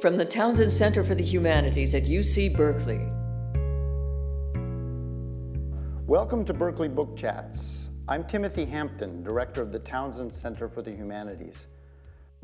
[0.00, 3.00] from the Townsend Center for the Humanities at UC Berkeley.
[6.06, 7.90] Welcome to Berkeley Book Chats.
[8.06, 11.66] I'm Timothy Hampton, director of the Townsend Center for the Humanities.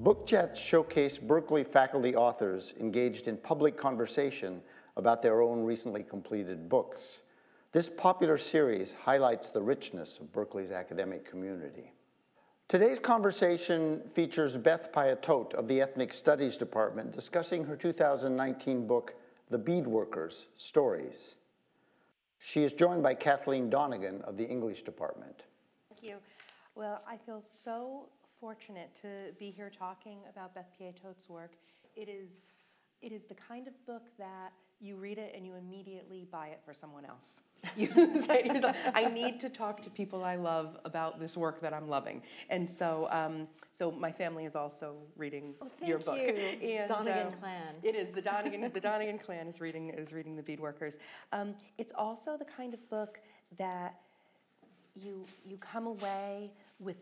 [0.00, 4.60] Book Chats showcase Berkeley faculty authors engaged in public conversation
[4.96, 7.22] about their own recently completed books.
[7.70, 11.92] This popular series highlights the richness of Berkeley's academic community.
[12.66, 19.14] Today's conversation features Beth Piatote of the Ethnic Studies Department discussing her 2019 book,
[19.50, 21.34] The Beadworkers Stories.
[22.38, 25.44] She is joined by Kathleen Donegan of the English Department.
[25.90, 26.16] Thank you.
[26.74, 28.08] Well, I feel so
[28.40, 31.52] fortunate to be here talking about Beth Piatote's work.
[31.94, 32.44] It is,
[33.02, 34.52] it is the kind of book that
[34.84, 37.40] you read it and you immediately buy it for someone else.
[37.76, 37.88] You
[38.20, 41.72] say to yourself, I need to talk to people I love about this work that
[41.72, 42.22] I'm loving.
[42.50, 46.18] And so, um, so my family is also reading oh, your book.
[46.18, 46.34] You.
[46.62, 47.74] And, Donegan um, clan.
[47.82, 48.70] It is the Donegan.
[48.74, 50.98] the Donegan clan is reading is reading the Beadworkers.
[51.32, 53.18] Um, it's also the kind of book
[53.56, 53.98] that
[54.94, 56.96] you you come away with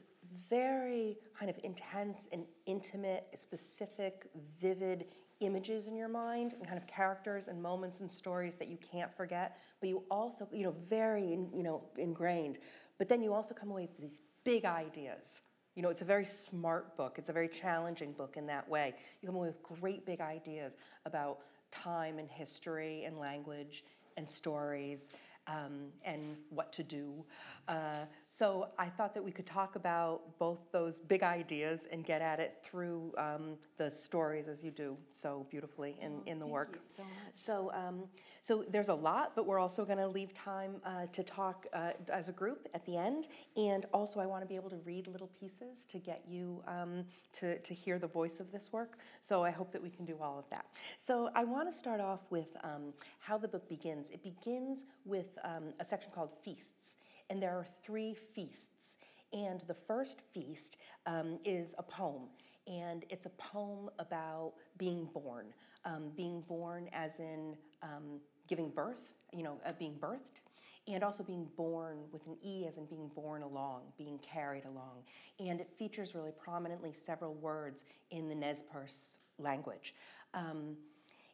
[0.48, 4.26] very kind of intense and intimate, specific,
[4.60, 5.06] vivid
[5.42, 9.14] images in your mind and kind of characters and moments and stories that you can't
[9.14, 12.58] forget, but you also, you know, very, you know, ingrained.
[12.98, 15.42] But then you also come away with these big ideas.
[15.74, 17.16] You know, it's a very smart book.
[17.18, 18.94] It's a very challenging book in that way.
[19.20, 20.76] You come away with great big ideas
[21.06, 21.38] about
[21.70, 23.84] time and history and language
[24.16, 25.10] and stories
[25.46, 27.24] um, and what to do.
[27.68, 32.22] Uh, so I thought that we could talk about both those big ideas and get
[32.22, 36.46] at it through um, the stories as you do so beautifully in, oh, in the
[36.46, 36.78] work.
[36.80, 37.02] so
[37.34, 38.04] So, um,
[38.40, 41.90] so there's a lot, but we're also going to leave time uh, to talk uh,
[42.10, 43.28] as a group at the end.
[43.54, 47.04] And also, I want to be able to read little pieces to get you um,
[47.34, 48.96] to, to hear the voice of this work.
[49.20, 50.64] So I hope that we can do all of that.
[50.96, 54.08] So I want to start off with um, how the book begins.
[54.08, 56.96] It begins with um, a section called Feasts
[57.32, 58.98] and there are three feasts.
[59.32, 60.76] And the first feast
[61.06, 62.24] um, is a poem,
[62.66, 65.46] and it's a poem about being born,
[65.86, 70.42] um, being born as in um, giving birth, you know, uh, being birthed,
[70.86, 75.02] and also being born with an E as in being born along, being carried along.
[75.40, 79.94] And it features really prominently several words in the Nez Perce language.
[80.34, 80.76] Um,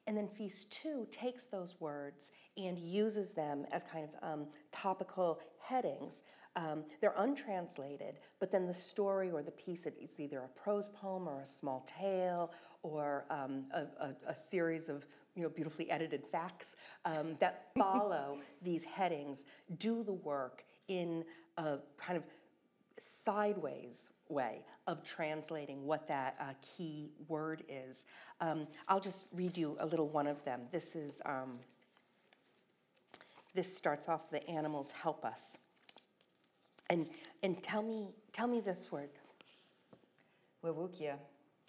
[0.09, 5.39] and then Feast 2 takes those words and uses them as kind of um, topical
[5.69, 6.25] headings.
[6.57, 11.29] Um, they're untranslated, but then the story or the piece, it's either a prose poem
[11.29, 12.53] or a small tale
[12.83, 18.39] or um, a, a, a, series of you know, beautifully edited facts um, that follow
[18.63, 19.45] these headings,
[19.79, 21.25] do the work in
[21.59, 22.25] a kind of
[22.99, 28.07] sideways way of translating what that uh, key word is.
[28.41, 30.63] Um, I'll just read you a little one of them.
[30.73, 31.59] This is um,
[33.55, 35.59] this starts off the animals help us.
[36.91, 37.09] And
[37.43, 39.11] and tell me tell me this word.
[40.65, 41.15] Wewukia.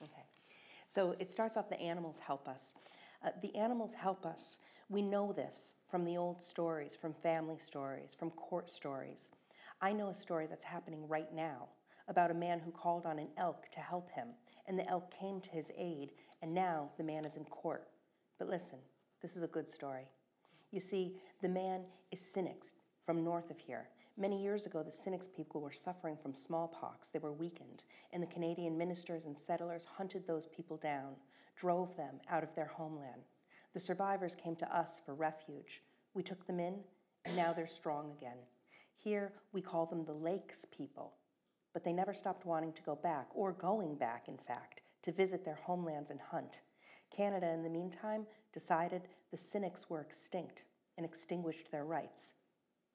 [0.01, 0.23] Okay.
[0.87, 2.73] So it starts off the animals help us.
[3.23, 4.59] Uh, the animals help us.
[4.89, 9.31] We know this from the old stories, from family stories, from court stories.
[9.81, 11.67] I know a story that's happening right now
[12.07, 14.29] about a man who called on an elk to help him,
[14.67, 16.11] and the elk came to his aid,
[16.41, 17.87] and now the man is in court.
[18.39, 18.79] But listen,
[19.21, 20.07] this is a good story.
[20.71, 21.81] You see, the man
[22.11, 22.75] is Sinixt
[23.05, 23.89] from north of here.
[24.17, 27.09] Many years ago, the Sinixt people were suffering from smallpox.
[27.09, 31.15] They were weakened, and the Canadian ministers and settlers hunted those people down,
[31.55, 33.23] drove them out of their homeland.
[33.73, 35.81] The survivors came to us for refuge.
[36.13, 36.75] We took them in,
[37.25, 38.37] and now they're strong again.
[38.95, 41.13] Here, we call them the Lakes people.
[41.73, 45.45] But they never stopped wanting to go back, or going back, in fact, to visit
[45.45, 46.61] their homelands and hunt.
[47.15, 50.63] Canada, in the meantime, decided the Sinixt were extinct
[50.97, 52.35] and extinguished their rights.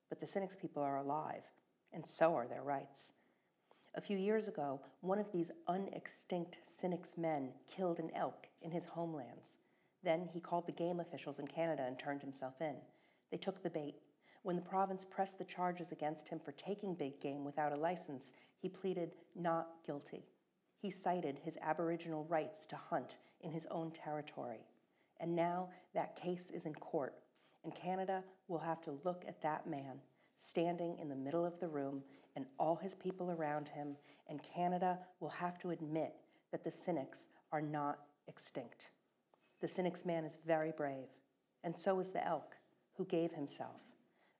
[0.08, 1.42] But the Sinixt people are alive,
[1.92, 3.14] and so are their rights.
[3.94, 8.86] A few years ago, one of these unextinct Sinixt men killed an elk in his
[8.86, 9.58] homelands.
[10.02, 12.76] Then he called the game officials in Canada and turned himself in.
[13.30, 13.96] They took the bait
[14.44, 18.34] when the province pressed the charges against him for taking big game without a license,
[18.60, 20.26] he pleaded not guilty.
[20.76, 24.60] He cited his Aboriginal rights to hunt in his own territory.
[25.20, 27.14] And now that case is in court,
[27.62, 30.00] and Canada will have to look at that man
[30.36, 32.02] standing in the middle of the room
[32.36, 33.96] and all his people around him,
[34.28, 36.14] and Canada will have to admit
[36.50, 38.90] that the Sinixt are not extinct.
[39.60, 41.08] The Sinixt man is very brave,
[41.62, 42.56] and so is the elk,
[42.96, 43.80] who gave himself.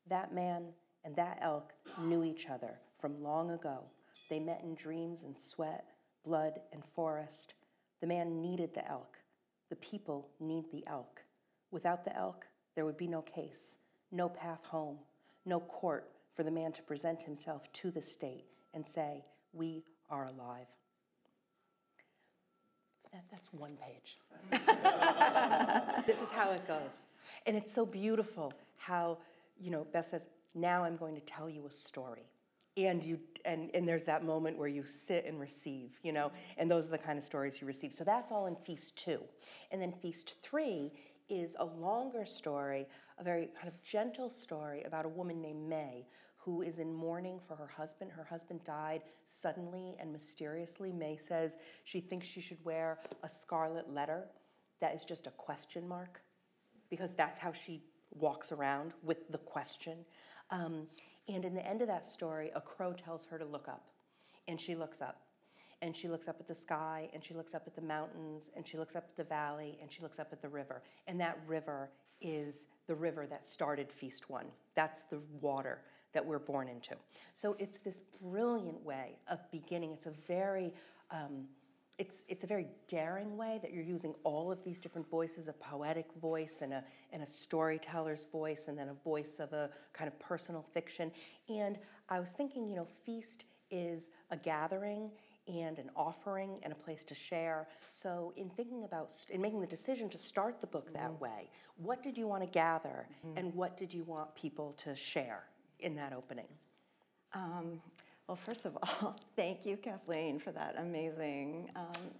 [0.09, 0.65] That man
[1.05, 3.85] and that elk knew each other from long ago.
[4.29, 5.85] They met in dreams and sweat,
[6.25, 7.55] blood and forest.
[8.01, 9.19] The man needed the elk,
[9.71, 11.23] The people need the elk.
[11.71, 13.79] Without the elk, there would be no case,
[14.13, 14.99] no path home,
[15.45, 20.27] no court for the man to present himself to the state and say, We are
[20.27, 20.67] alive.
[23.13, 24.19] That, that's one page.
[26.07, 27.07] this is how it goes.
[27.47, 29.19] And it's so beautiful how,
[29.61, 32.27] you know, Beth says, Now I'm going to tell you a story
[32.77, 36.71] and you and, and there's that moment where you sit and receive you know and
[36.71, 37.93] those are the kind of stories you receive.
[37.93, 39.21] So that's all in feast two.
[39.71, 40.93] And then feast three
[41.29, 42.87] is a longer story
[43.19, 46.07] a very kind of gentle story about a woman named may
[46.37, 48.11] who is in mourning for her husband.
[48.11, 50.93] Her husband died suddenly and mysteriously.
[50.93, 54.25] May says she thinks she should wear a scarlet letter
[54.81, 56.21] that is just a question mark
[56.91, 60.05] because that's how she walks around with the question.
[60.51, 60.87] Um,
[61.29, 63.87] and in the end of that story, a crow tells her to look up.
[64.47, 65.23] And she looks up.
[65.83, 68.67] And she looks up at the sky, and she looks up at the mountains, and
[68.67, 70.83] she looks up at the valley, and she looks up at the river.
[71.07, 71.91] And that river
[72.21, 74.47] is the river that started Feast One.
[74.75, 75.83] That's the water
[76.13, 76.95] that we're born into.
[77.35, 79.93] So it's this brilliant way of beginning.
[79.93, 80.73] It's a very
[81.11, 81.45] um,
[81.99, 85.53] it's, it's a very daring way that you're using all of these different voices a
[85.55, 90.09] poetic voice and a, and a storyteller's voice and then a voice of a kind
[90.09, 91.11] of personal fiction
[91.49, 95.11] and i was thinking you know feast is a gathering
[95.47, 99.67] and an offering and a place to share so in thinking about in making the
[99.67, 101.25] decision to start the book that mm-hmm.
[101.25, 103.39] way what did you want to gather mm-hmm.
[103.39, 105.45] and what did you want people to share
[105.81, 106.49] in that opening
[107.35, 107.81] um,
[108.27, 112.11] well, first of all, thank you, Kathleen, for that amazing um,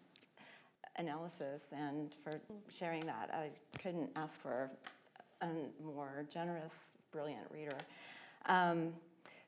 [0.97, 2.41] analysis and for
[2.71, 3.31] sharing that.
[3.33, 4.71] I couldn't ask for
[5.41, 5.49] a
[5.83, 6.73] more generous,
[7.13, 7.77] brilliant reader.
[8.47, 8.93] Um,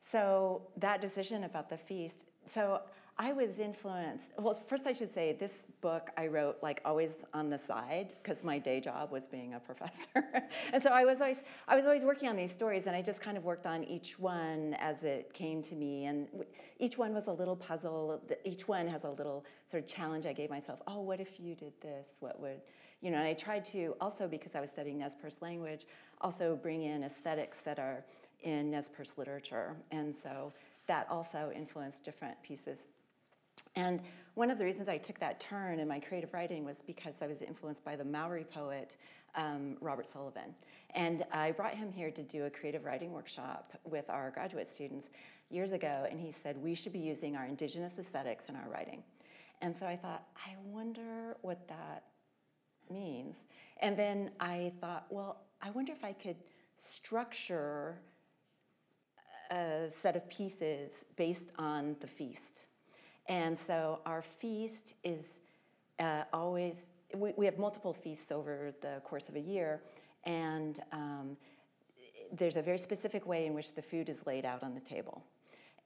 [0.09, 2.15] so, that decision about the feast.
[2.53, 2.81] So,
[3.19, 4.29] I was influenced.
[4.37, 8.43] Well, first I should say this book I wrote like always on the side because
[8.43, 10.23] my day job was being a professor,
[10.71, 11.37] and so I was always
[11.67, 14.19] I was always working on these stories, and I just kind of worked on each
[14.19, 16.27] one as it came to me, and
[16.79, 18.21] each one was a little puzzle.
[18.45, 20.79] Each one has a little sort of challenge I gave myself.
[20.87, 22.09] Oh, what if you did this?
[22.19, 22.61] What would
[23.01, 23.17] you know?
[23.17, 25.87] And I tried to also because I was studying Nez Perce language,
[26.21, 28.05] also bring in aesthetics that are
[28.43, 30.53] in Nez Perce literature, and so
[30.85, 32.77] that also influenced different pieces
[33.77, 34.01] and
[34.33, 37.27] one of the reasons I took that turn in my creative writing was because I
[37.27, 38.97] was influenced by the Maori poet
[39.35, 40.55] um, Robert Sullivan.
[40.95, 45.09] And I brought him here to do a creative writing workshop with our graduate students
[45.51, 49.03] years ago, and he said we should be using our indigenous aesthetics in our writing.
[49.61, 52.03] And so I thought, I wonder what that
[52.91, 53.35] means.
[53.79, 56.37] And then I thought, well, I wonder if I could
[56.77, 57.99] structure
[59.51, 62.65] a set of pieces based on the feast
[63.27, 65.39] and so our feast is
[65.99, 66.85] uh, always,
[67.15, 69.81] we, we have multiple feasts over the course of a year,
[70.25, 71.37] and um,
[72.31, 75.23] there's a very specific way in which the food is laid out on the table.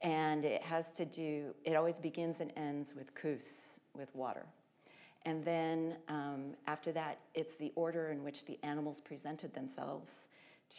[0.02, 4.46] And it has to do, it always begins and ends with kus, with water.
[5.24, 10.26] And then um, after that, it's the order in which the animals presented themselves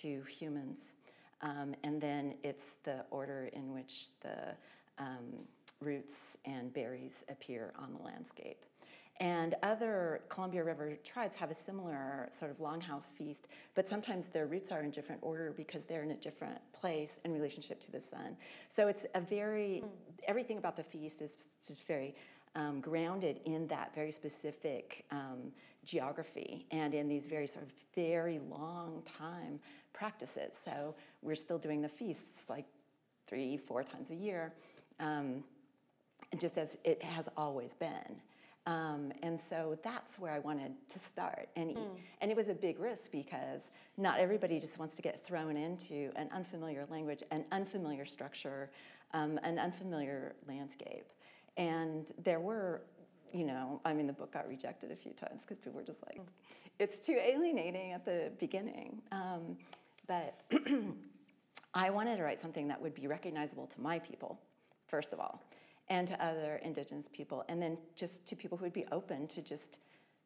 [0.02, 0.96] to humans.
[1.42, 4.56] Um, and then it's the order in which the
[4.98, 5.46] um,
[5.84, 8.66] roots and berries appear on the landscape.
[9.20, 14.48] And other Columbia River tribes have a similar sort of longhouse feast, but sometimes their
[14.48, 18.02] roots are in different order because they're in a different place in relationship to the
[18.02, 18.36] sun.
[18.72, 19.84] So it's a very,
[20.28, 22.16] everything about the feast is just very
[22.56, 25.52] um, grounded in that very specific um,
[25.86, 29.60] geography and in these very sort of very long time
[29.94, 30.58] practices.
[30.64, 32.66] So we're still doing the feasts like
[33.28, 34.54] three, four times a year.
[35.00, 35.44] Um,
[36.38, 38.22] just as it has always been.
[38.66, 41.50] Um, and so that's where I wanted to start.
[41.56, 41.90] And, mm.
[42.22, 46.12] and it was a big risk because not everybody just wants to get thrown into
[46.16, 48.72] an unfamiliar language, an unfamiliar structure,
[49.14, 51.06] um, an unfamiliar landscape.
[51.58, 52.82] And there were,
[53.34, 56.02] you know, I mean, the book got rejected a few times because people were just
[56.08, 56.26] like, mm.
[56.80, 59.02] it's too alienating at the beginning.
[59.12, 59.58] Um,
[60.08, 60.40] but
[61.74, 64.40] I wanted to write something that would be recognizable to my people,
[64.88, 65.42] first of all
[65.94, 69.44] and to other indigenous people, and then just to people who would be open to
[69.44, 69.78] just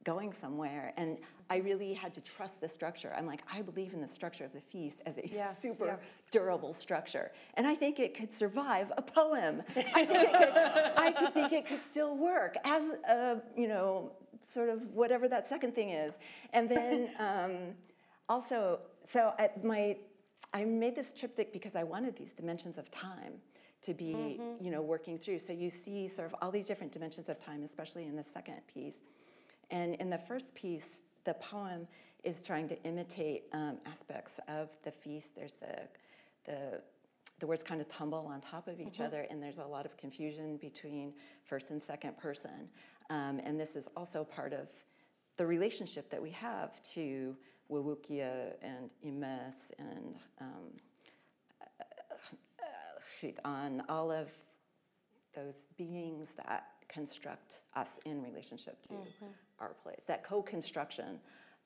[0.05, 0.93] going somewhere.
[0.95, 1.17] And
[1.49, 3.13] I really had to trust the structure.
[3.17, 5.95] I'm like, I believe in the structure of the feast as a yeah, super yeah.
[6.31, 7.33] durable structure.
[7.55, 9.61] And I think it could survive a poem.
[9.75, 10.57] I think it could,
[10.95, 14.13] I could think it could still work as a, you know,
[14.53, 16.13] sort of whatever that second thing is.
[16.53, 17.57] And then um,
[18.29, 18.79] also,
[19.11, 19.97] so I, my,
[20.53, 23.33] I made this triptych because I wanted these dimensions of time
[23.81, 24.63] to be mm-hmm.
[24.63, 27.63] you know working through so you see sort of all these different dimensions of time
[27.63, 28.95] especially in the second piece
[29.69, 31.87] And in the first piece, the poem
[32.23, 35.35] is trying to imitate um, aspects of the feast.
[35.35, 35.79] There's the,
[36.45, 36.81] the,
[37.39, 39.03] the words kind of tumble on top of each mm-hmm.
[39.03, 42.69] other, and there's a lot of confusion between first and second person.
[43.09, 44.67] Um, and this is also part of
[45.37, 47.35] the relationship that we have to
[47.71, 50.71] Wawukia and Imes and um,
[53.45, 54.27] on all of
[55.35, 59.25] those beings that construct us in relationship to mm-hmm.
[59.59, 60.01] our place.
[60.07, 61.19] That co construction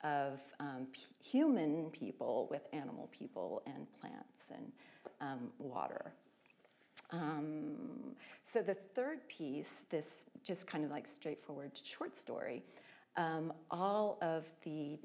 [0.03, 4.72] of um, p- human people with animal people and plants and
[5.22, 6.12] um, water.
[7.12, 8.15] Um,
[8.51, 12.63] so the third piece, this just kind of like straightforward short story,
[13.17, 14.98] um, all of the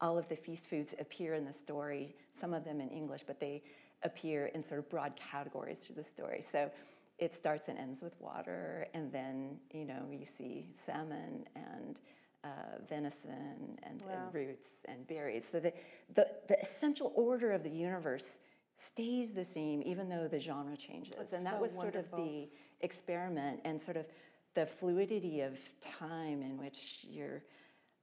[0.00, 2.14] all of the feast foods appear in the story.
[2.38, 3.62] Some of them in English, but they
[4.04, 6.44] appear in sort of broad categories through the story.
[6.50, 6.70] So
[7.18, 12.00] it starts and ends with water, and then you know you see salmon and
[12.44, 12.48] uh,
[12.88, 14.24] venison and, wow.
[14.26, 15.44] and, roots and berries.
[15.50, 15.72] So the,
[16.14, 18.38] the, the essential order of the universe
[18.76, 21.14] stays the same, even though the genre changes.
[21.16, 22.18] That's and that so was wonderful.
[22.18, 22.48] sort of the
[22.80, 24.06] experiment and sort of
[24.54, 27.42] the fluidity of time in which you're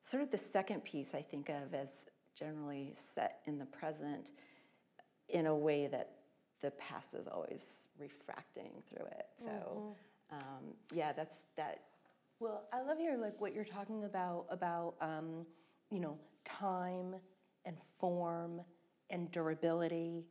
[0.04, 1.90] sort of the second piece I think of as
[2.38, 4.32] generally set in the present
[5.32, 6.12] in a way that
[6.62, 7.62] the past is always
[7.98, 9.26] refracting through it.
[9.38, 10.36] So, mm-hmm.
[10.38, 11.82] um, yeah, that's that.
[12.40, 15.46] Well, I love your like what you're talking about about um,
[15.90, 17.16] you know time
[17.66, 18.62] and form
[19.10, 20.26] and durability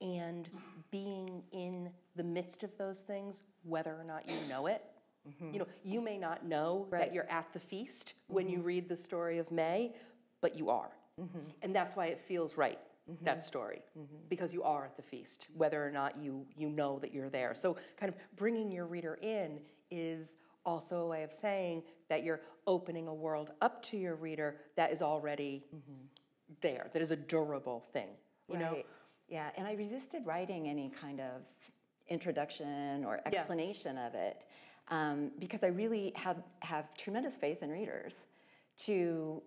[0.00, 0.48] and
[0.90, 4.82] being in the midst of those things, whether or not you know it.
[5.28, 5.52] Mm-hmm.
[5.52, 7.00] You know, you may not know right.
[7.00, 8.34] that you're at the feast mm-hmm.
[8.34, 8.66] when you mm-hmm.
[8.66, 9.92] read the story of May,
[10.40, 10.90] but you are.
[11.20, 11.38] Mm-hmm.
[11.60, 12.78] And that's why it feels right
[13.08, 13.24] mm-hmm.
[13.24, 14.16] that story mm-hmm.
[14.28, 17.54] because you are at the feast, whether or not you you know that you're there.
[17.54, 22.40] So kind of bringing your reader in is also a way of saying that you're
[22.66, 26.02] opening a world up to your reader that is already mm-hmm.
[26.60, 28.08] there, that is a durable thing.
[28.48, 28.60] You right.
[28.60, 28.82] know?
[29.28, 31.42] Yeah, and I resisted writing any kind of
[32.08, 34.06] introduction or explanation yeah.
[34.08, 34.42] of it
[34.88, 38.14] um, because I really have, have tremendous faith in readers
[38.78, 39.40] to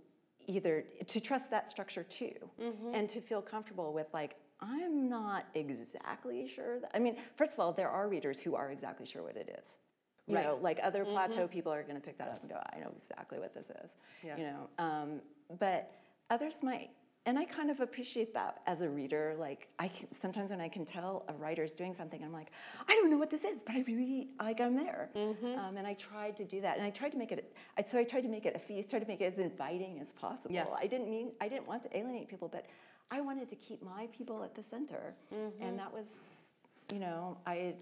[0.48, 2.94] either to trust that structure too mm-hmm.
[2.94, 7.60] and to feel comfortable with like i'm not exactly sure that i mean first of
[7.60, 9.76] all there are readers who are exactly sure what it is
[10.28, 10.46] you right.
[10.46, 11.14] know like other mm-hmm.
[11.14, 13.70] plateau people are going to pick that up and go i know exactly what this
[13.84, 13.92] is
[14.24, 14.38] yeah.
[14.38, 15.22] you know um,
[15.60, 15.92] but
[16.30, 16.90] others might
[17.26, 19.36] and I kind of appreciate that as a reader.
[19.40, 22.52] Like I can, sometimes when I can tell a writer's doing something, I'm like,
[22.88, 25.10] I don't know what this is, but I really like I'm there.
[25.16, 25.58] Mm-hmm.
[25.60, 27.56] Um, and I tried to do that, and I tried to make it.
[27.78, 30.00] I, so I tried to make it a feast, tried to make it as inviting
[30.00, 30.54] as possible.
[30.54, 30.66] Yeah.
[30.78, 32.66] I didn't mean I didn't want to alienate people, but
[33.10, 35.64] I wanted to keep my people at the center, mm-hmm.
[35.64, 36.08] and that was,
[36.92, 37.76] you know, I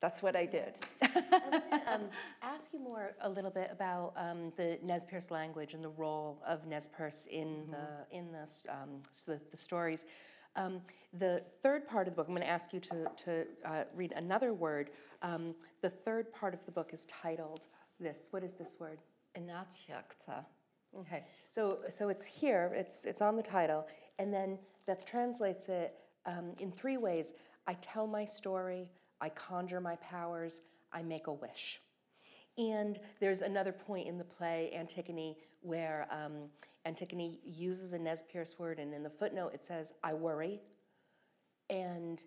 [0.00, 0.74] that's what I did.
[1.02, 2.02] um,
[2.42, 6.42] ask you more a little bit about um, the Nez Perce language and the role
[6.46, 7.72] of Nez Perce in mm-hmm.
[7.72, 10.04] the in the, um, so the, the, stories.
[10.56, 10.80] Um,
[11.12, 14.12] the third part of the book, I'm going to ask you to to uh, read
[14.16, 14.90] another word.
[15.22, 17.66] Um, the third part of the book is titled
[17.98, 18.28] this.
[18.30, 18.98] What is this word?
[19.36, 20.44] Inatyakta.
[21.00, 22.70] Okay, so so it's here.
[22.74, 23.86] It's it's on the title,
[24.18, 27.34] and then Beth translates it um, in three ways.
[27.66, 28.88] I tell my story.
[29.20, 30.60] I conjure my powers,
[30.92, 31.80] I make a wish.
[32.56, 36.50] And there's another point in the play, Antigone, where um,
[36.84, 40.60] Antigone uses a Nez Perce word, and in the footnote it says, I worry.
[41.70, 42.20] And,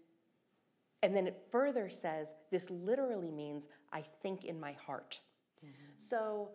[1.03, 5.19] and then it further says, this literally means, I think in my heart.
[5.65, 5.91] Mm-hmm.
[5.97, 6.51] So,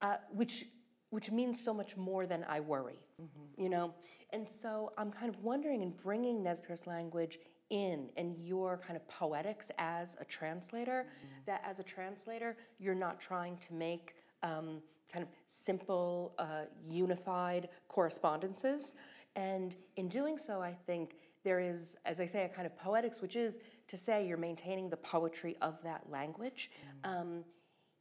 [0.00, 0.66] uh, which,
[1.10, 3.60] which means so much more than I worry, mm-hmm.
[3.60, 3.94] you know?
[4.30, 7.38] And so I'm kind of wondering in bringing Nez Perce language
[7.70, 11.26] in and your kind of poetics as a translator, mm-hmm.
[11.46, 14.80] that as a translator, you're not trying to make um,
[15.12, 18.96] kind of simple, uh, unified correspondences.
[19.36, 23.20] And in doing so, I think there is, as I say, a kind of poetics,
[23.20, 23.58] which is
[23.88, 26.70] to say you're maintaining the poetry of that language.
[27.04, 27.20] Mm-hmm.
[27.20, 27.44] Um,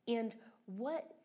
[0.08, 1.16] and what,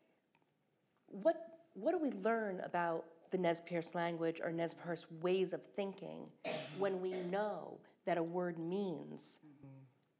[1.06, 1.36] what,
[1.74, 6.28] what do we learn about the Nez Perce language or Nez Perce ways of thinking
[6.78, 9.40] when we know that a word means.
[9.46, 9.68] Mm-hmm.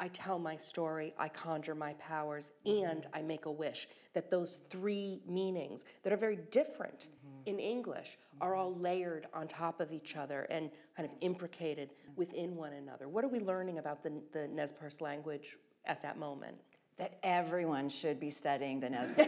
[0.01, 2.91] I tell my story, I conjure my powers, mm-hmm.
[2.91, 3.87] and I make a wish.
[4.15, 7.49] That those three meanings that are very different mm-hmm.
[7.49, 12.57] in English are all layered on top of each other and kind of imbricated within
[12.57, 13.09] one another.
[13.09, 16.57] What are we learning about the, the Nez Perce language at that moment?
[17.03, 19.27] That everyone should be studying the Perce like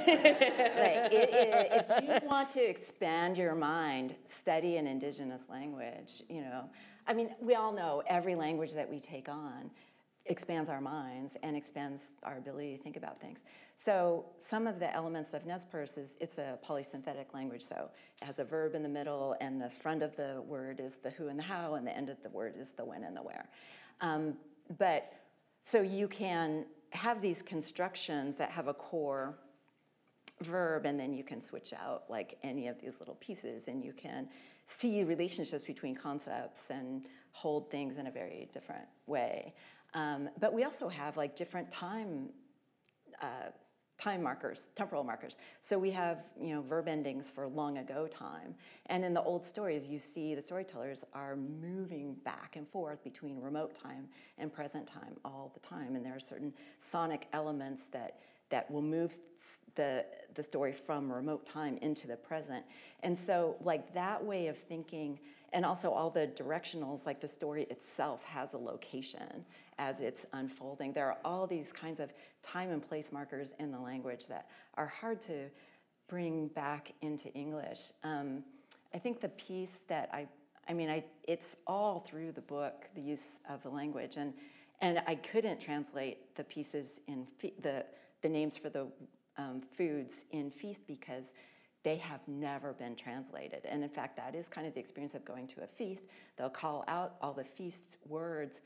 [1.12, 6.22] it, it, if you want to expand your mind, study an indigenous language.
[6.28, 6.70] You know,
[7.08, 9.72] I mean, we all know every language that we take on
[10.26, 13.40] expands our minds and expands our ability to think about things.
[13.76, 17.62] So some of the elements of Nez Perce is it's a polysynthetic language.
[17.62, 17.90] So
[18.22, 21.10] it has a verb in the middle, and the front of the word is the
[21.10, 23.22] who and the how, and the end of the word is the when and the
[23.22, 23.48] where.
[24.00, 24.34] Um,
[24.78, 25.12] but
[25.64, 29.36] so you can have these constructions that have a core
[30.40, 33.92] verb, and then you can switch out like any of these little pieces, and you
[33.92, 34.28] can
[34.66, 39.54] see relationships between concepts and hold things in a very different way.
[39.92, 42.30] Um, but we also have like different time
[43.22, 43.50] uh,
[43.98, 45.36] time markers, temporal markers.
[45.62, 48.54] So we have, you know, verb endings for long ago time.
[48.86, 53.40] And in the old stories, you see the storytellers are moving back and forth between
[53.40, 54.08] remote time
[54.38, 55.96] and present time all the time.
[55.96, 58.18] And there are certain sonic elements that
[58.50, 59.12] that will move
[59.74, 62.64] the, the story from remote time into the present.
[63.02, 65.18] And so, like that way of thinking,
[65.54, 69.44] and also all the directionals, like the story itself has a location
[69.78, 70.92] as it's unfolding.
[70.92, 74.88] There are all these kinds of time and place markers in the language that are
[74.88, 75.48] hard to
[76.08, 77.78] bring back into English.
[78.02, 78.42] Um,
[78.92, 80.26] I think the piece that I,
[80.68, 84.34] I mean, I, it's all through the book, the use of the language, and
[84.80, 87.86] and I couldn't translate the pieces in fe- the
[88.22, 88.88] the names for the
[89.38, 91.26] um, foods in Feast because
[91.84, 93.60] they have never been translated.
[93.68, 96.04] And in fact, that is kind of the experience of going to a feast.
[96.36, 98.60] They'll call out all the feast words.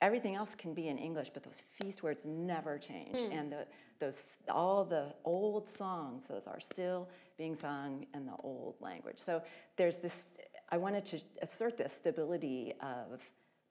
[0.00, 3.14] Everything else can be in English, but those feast words never change.
[3.14, 3.38] Mm.
[3.38, 3.66] And the,
[4.00, 9.18] those all the old songs, those are still being sung in the old language.
[9.18, 9.42] So
[9.76, 10.24] there's this.
[10.70, 13.20] I wanted to assert this stability of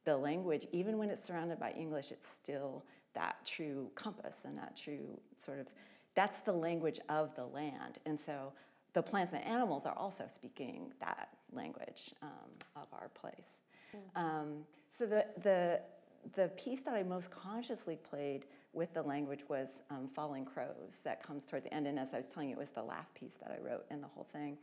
[0.05, 2.11] the language, even when it's surrounded by English.
[2.11, 5.67] It's still that true compass and that true sort of
[6.15, 7.99] that's the language of the land.
[8.05, 8.53] And so
[8.93, 12.29] the plants and animals are also speaking that language um,
[12.75, 13.57] of our place.
[13.95, 14.25] Mm-hmm.
[14.25, 14.47] Um,
[14.97, 15.79] so the, the,
[16.35, 21.23] the piece that I most consciously played with the language was um, Falling Crows, that
[21.23, 21.87] comes toward the end.
[21.87, 24.01] And as I was telling you, it was the last piece that I wrote in
[24.01, 24.57] the whole thing.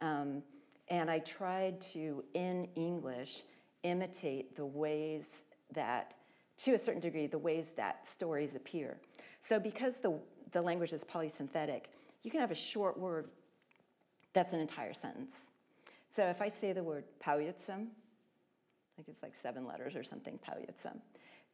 [0.00, 0.42] Um,
[0.88, 3.42] and I tried to, in English,
[3.82, 6.14] imitate the ways that,
[6.58, 8.98] to a certain degree, the ways that stories appear.
[9.40, 10.18] So because the,
[10.52, 11.82] the language is polysynthetic,
[12.22, 13.28] you can have a short word
[14.32, 15.46] that's an entire sentence.
[16.14, 17.88] So if I say the word pauyitsam,
[18.98, 20.98] like it's like seven letters or something, pauyitsam,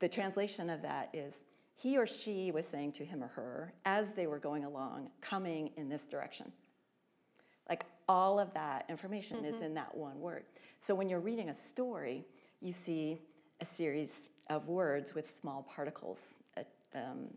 [0.01, 1.35] the translation of that is
[1.77, 5.71] he or she was saying to him or her as they were going along, coming
[5.77, 6.51] in this direction.
[7.69, 9.55] Like all of that information mm-hmm.
[9.55, 10.45] is in that one word.
[10.81, 12.27] So when you're reading a story,
[12.61, 13.21] you see
[13.61, 16.21] a series of words with small particles,
[16.57, 16.63] uh,
[16.95, 17.29] um,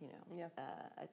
[0.00, 0.46] you know, yeah.
[0.58, 1.06] uh,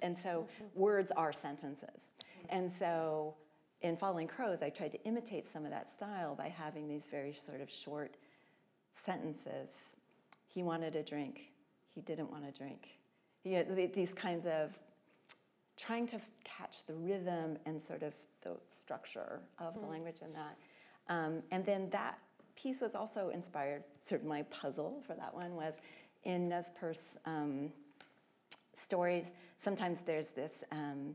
[0.00, 0.80] and so mm-hmm.
[0.80, 2.00] words are sentences.
[2.48, 3.34] And so
[3.82, 7.36] in Falling Crows, I tried to imitate some of that style by having these very
[7.46, 8.16] sort of short
[9.04, 9.68] sentences.
[10.46, 11.52] He wanted a drink.
[11.94, 12.88] He didn't want a drink.
[13.42, 14.78] He had these kinds of
[15.76, 19.80] trying to catch the rhythm and sort of the structure of mm.
[19.80, 19.92] the hmm.
[19.92, 20.56] language in that.
[21.08, 22.18] Um, and then that
[22.56, 25.74] piece was also inspired, sort of my puzzle for that one was
[26.24, 27.70] in Nez Perce um,
[28.74, 29.26] stories,
[29.58, 31.14] sometimes there's this um,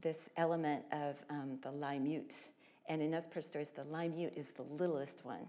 [0.00, 2.34] this element of um, the Lai mute.
[2.88, 5.48] And in Nez Perce stories, the Lai mute is the littlest one.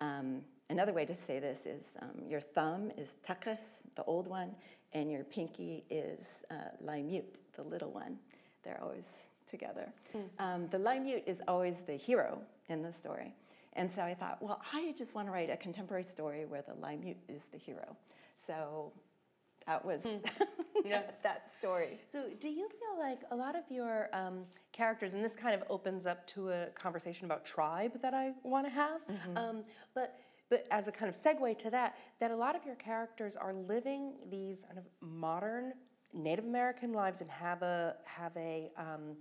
[0.00, 3.60] Um, another way to say this is um, your thumb is takas,
[3.94, 4.50] the old one,
[4.92, 8.18] and your pinky is uh, mute, the little one.
[8.62, 9.04] They're always
[9.50, 9.92] together.
[10.40, 10.70] Mm.
[10.70, 13.32] the Lai mute is always the hero in the story.
[13.74, 16.74] And so I thought, well, I just want to write a contemporary story where the
[16.74, 17.96] Lai mute is the hero.
[18.36, 18.92] So
[19.66, 20.20] that was mm.
[20.84, 21.02] yeah.
[21.22, 21.98] that story.
[22.12, 25.62] So, do you feel like a lot of your um, characters, and this kind of
[25.70, 29.36] opens up to a conversation about tribe that I want to have, mm-hmm.
[29.36, 30.18] um, but
[30.50, 33.54] but as a kind of segue to that, that a lot of your characters are
[33.54, 35.72] living these kind of modern
[36.12, 39.16] Native American lives and have a have a um,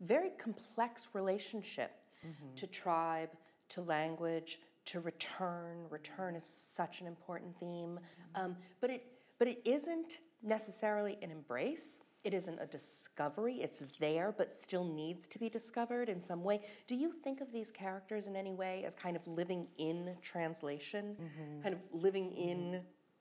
[0.00, 1.92] very complex relationship
[2.26, 2.54] mm-hmm.
[2.54, 3.30] to tribe,
[3.70, 5.86] to language, to return.
[5.90, 8.44] Return is such an important theme, mm-hmm.
[8.44, 9.04] um, but it
[9.38, 12.00] but it isn't necessarily an embrace.
[12.24, 13.62] It isn't a discovery.
[13.62, 16.62] It's there, but still needs to be discovered in some way.
[16.86, 21.16] Do you think of these characters in any way as kind of living in translation,
[21.20, 21.62] mm-hmm.
[21.62, 22.78] kind of living in mm-hmm.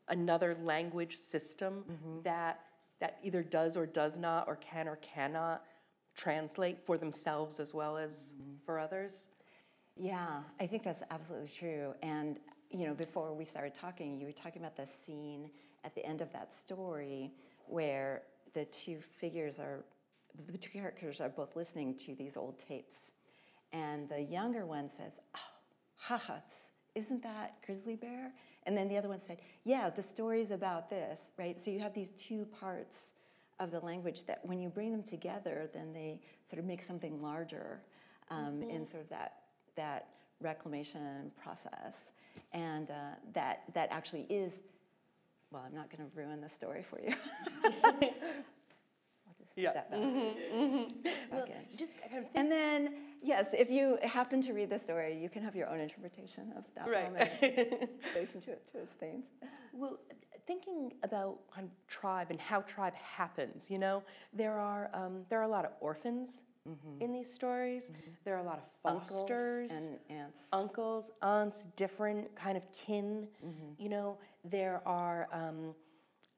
[0.10, 2.22] another language system mm-hmm.
[2.24, 2.62] that
[3.00, 5.64] that either does or does not, or can or cannot
[6.16, 8.54] translate for themselves as well as mm-hmm.
[8.66, 9.30] for others?
[9.96, 11.94] Yeah, I think that's absolutely true.
[12.02, 12.40] And
[12.72, 15.50] you know, before we started talking, you were talking about the scene
[15.84, 17.32] at the end of that story
[17.68, 19.84] where the two figures are,
[20.48, 23.12] the two characters are both listening to these old tapes.
[23.74, 25.40] And the younger one says, Oh,
[25.98, 26.42] ha
[26.98, 28.34] isn't that Grizzly Bear?
[28.66, 31.64] And then the other one said, yeah, the story's about this, right?
[31.64, 33.12] So you have these two parts
[33.60, 37.22] of the language that when you bring them together, then they sort of make something
[37.22, 37.82] larger
[38.30, 39.34] um, in sort of that,
[39.76, 40.08] that
[40.42, 41.94] reclamation process.
[42.52, 44.60] And uh, that, that actually is,
[45.52, 47.14] well, I'm not going to ruin the story for you.
[47.64, 49.72] I'll just Yeah.
[49.72, 50.00] step back.
[50.00, 50.58] Mm-hmm.
[50.60, 51.08] Mm-hmm.
[51.32, 51.68] Well, Okay.
[51.76, 55.42] just kind of And then, yes, if you happen to read the story, you can
[55.44, 57.04] have your own interpretation of that Right.
[57.12, 59.26] moment in relation to, it, to its themes.
[59.74, 60.00] Well,
[60.46, 65.40] thinking about kind of tribe and how tribe happens, you know, there are um, there
[65.40, 67.02] are a lot of orphans mm-hmm.
[67.02, 67.92] in these stories.
[68.24, 70.40] There are a lot of Uncles fosters, and aunts.
[70.54, 73.28] uncles, aunts, different kind of kin.
[73.78, 74.18] You know,
[74.50, 75.76] there are um,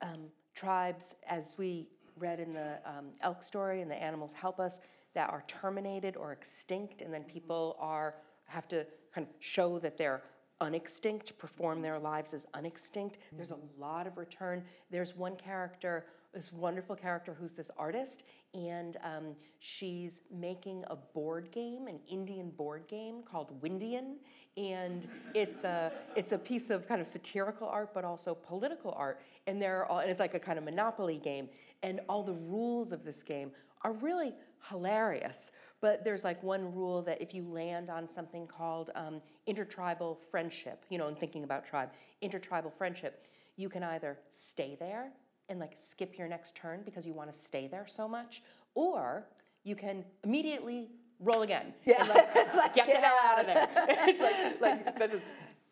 [0.01, 4.79] um, tribes, as we read in the um, elk story and the animals help us,
[5.13, 9.97] that are terminated or extinct, and then people are have to kind of show that
[9.97, 10.21] they're
[10.61, 13.15] unextinct, perform their lives as unextinct.
[13.31, 14.63] There's a lot of return.
[14.91, 21.51] There's one character, this wonderful character who's this artist, and um, she's making a board
[21.51, 24.15] game, an Indian board game called Windian,
[24.57, 29.21] and it's a it's a piece of kind of satirical art, but also political art.
[29.47, 31.49] And there are all, and it's like a kind of monopoly game,
[31.83, 33.51] and all the rules of this game
[33.83, 34.33] are really
[34.69, 35.51] hilarious.
[35.81, 40.83] But there's like one rule that if you land on something called um, intertribal friendship,
[40.89, 45.13] you know, and thinking about tribe, intertribal friendship, you can either stay there
[45.49, 48.43] and like skip your next turn because you want to stay there so much,
[48.75, 49.27] or
[49.63, 51.73] you can immediately roll again.
[51.85, 52.09] Yeah, and
[52.57, 53.67] like, get, the hell out of there.
[53.89, 55.21] it's like like this is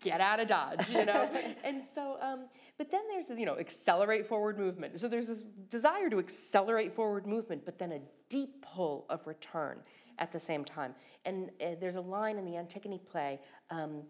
[0.01, 1.29] get out of dodge, you know.
[1.63, 2.45] and so, um,
[2.77, 4.99] but then there's this, you know, accelerate forward movement.
[4.99, 9.79] So there's this desire to accelerate forward movement, but then a deep pull of return
[10.19, 10.93] at the same time.
[11.25, 14.03] And uh, there's a line in the Antigone play um,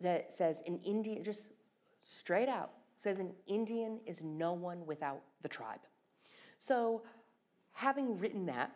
[0.00, 1.48] that says, "In India, just
[2.04, 5.80] straight out says, an Indian is no one without the tribe."
[6.58, 7.02] So,
[7.72, 8.72] having written that,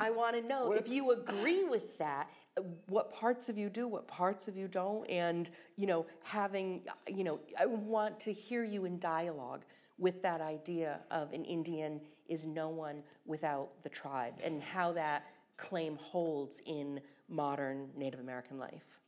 [0.00, 2.30] I want to know if you agree with that.
[2.88, 7.24] What parts of you do, what parts of you don't, and you know, having, you
[7.24, 9.64] know, I want to hear you in dialogue
[9.98, 15.24] with that idea of an Indian is no one without the tribe, and how that
[15.56, 19.00] claim holds in modern Native American life.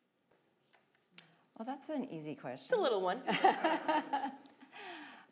[1.58, 2.64] Well, that's an easy question.
[2.64, 3.20] It's a little one.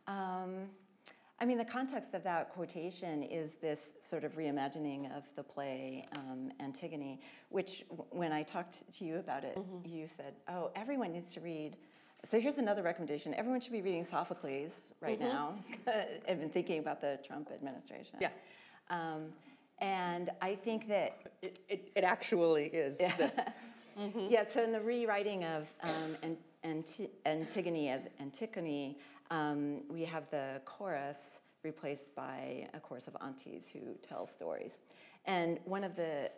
[0.07, 0.69] Um,
[1.41, 6.07] I mean, the context of that quotation is this sort of reimagining of the play
[6.17, 11.35] um, Antigone, which, when I talked to you about it, you said, "Oh, everyone needs
[11.35, 11.77] to read."
[12.31, 15.55] So here's another recommendation: everyone should be reading Sophocles right now.
[16.29, 18.19] I've been thinking about the Trump administration.
[18.21, 18.29] Yeah.
[18.91, 19.33] Um,
[19.81, 23.37] and I think that It, it, it actually is this.
[24.29, 28.95] yeah, so in the rewriting of um, An- Anti- Antigone as Antikoni,
[29.33, 34.73] um, we have the chorus replaced by a chorus of aunties who tell stories.
[35.25, 36.31] And one of the,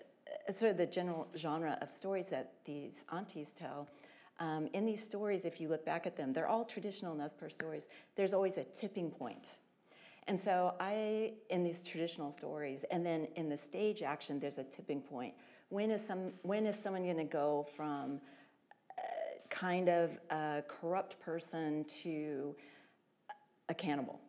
[0.48, 3.88] uh, sort of the general genre of stories that these aunties tell,
[4.38, 7.54] um, in these stories, if you look back at them, they're all traditional Nez Perce
[7.54, 7.87] stories.
[8.14, 9.57] There's always a tipping point.
[10.28, 14.64] And so I, in these traditional stories, and then in the stage action, there's a
[14.64, 15.35] tipping point.
[15.68, 16.33] When is some?
[16.42, 18.20] When is someone going to go from
[18.96, 19.02] uh,
[19.50, 22.54] kind of a corrupt person to
[23.68, 24.20] a cannibal?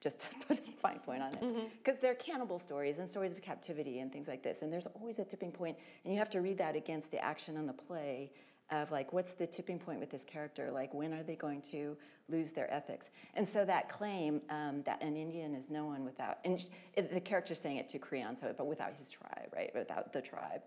[0.00, 3.42] Just to put a fine point on it, because they're cannibal stories and stories of
[3.42, 4.62] captivity and things like this.
[4.62, 7.56] And there's always a tipping point, and you have to read that against the action
[7.56, 8.30] on the play
[8.70, 11.96] of like what's the tipping point with this character like when are they going to
[12.28, 16.38] lose their ethics and so that claim um, that an indian is no one without
[16.44, 19.70] and sh- it, the character's saying it to creon so but without his tribe right
[19.74, 20.62] without the tribe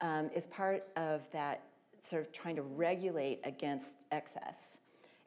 [0.00, 1.62] um, is part of that
[2.00, 4.78] sort of trying to regulate against excess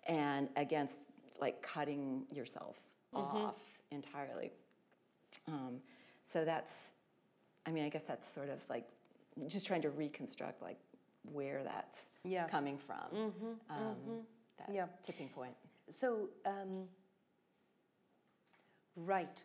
[0.08, 1.02] and against
[1.40, 2.78] like cutting yourself
[3.14, 3.56] off
[3.92, 4.52] entirely
[5.48, 5.80] um,
[6.26, 6.92] so that's
[7.66, 8.88] i mean i guess that's sort of like
[9.48, 10.78] just trying to reconstruct like
[11.32, 12.48] where that's Yeah.
[12.48, 13.32] coming from
[13.70, 14.20] um,
[14.58, 14.86] that Yeah.
[15.04, 15.56] tipping point
[15.90, 16.88] So, um,
[18.96, 19.44] right,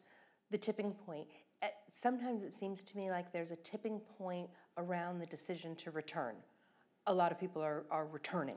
[0.50, 1.26] the tipping point.
[1.62, 4.48] Uh, Sometimes it seems to me like there's a tipping point
[4.79, 6.35] around the decision to return.
[7.07, 8.57] A lot of people are, are returning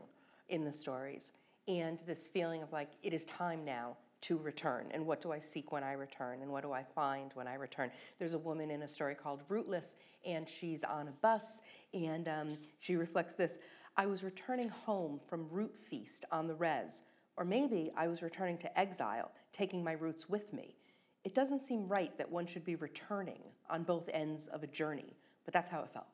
[0.50, 1.34] in the stories,
[1.68, 4.88] and this feeling of like, it is time now to return.
[4.92, 6.42] And what do I seek when I return?
[6.42, 7.92] And what do I find when I return?
[8.18, 12.58] There's a woman in a story called Rootless, and she's on a bus, and um,
[12.80, 13.60] she reflects this
[13.96, 17.04] I was returning home from Root Feast on the Res,
[17.38, 20.76] or maybe I was returning to exile, taking my roots with me.
[21.24, 25.16] It doesn't seem right that one should be returning on both ends of a journey,
[25.46, 26.08] but that's how it felt.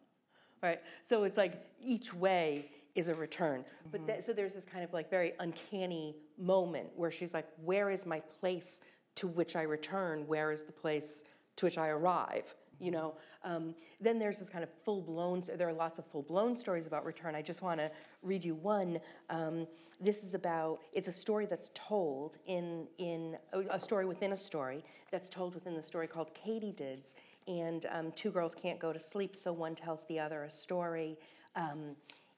[0.61, 0.81] Right?
[1.03, 3.63] So it's like each way is a return.
[3.91, 7.89] But th- so there's this kind of like very uncanny moment where she's like, where
[7.89, 8.81] is my place
[9.15, 10.27] to which I return?
[10.27, 11.25] Where is the place
[11.57, 12.55] to which I arrive?
[12.79, 16.21] You know, um, then there's this kind of full blown, there are lots of full
[16.21, 17.35] blown stories about return.
[17.35, 17.91] I just want to
[18.23, 18.99] read you one.
[19.29, 19.67] Um,
[19.99, 23.37] this is about, it's a story that's told in, in
[23.69, 27.15] a story within a story that's told within the story called Katydids.
[27.47, 31.17] And um, two girls can't go to sleep, so one tells the other a story.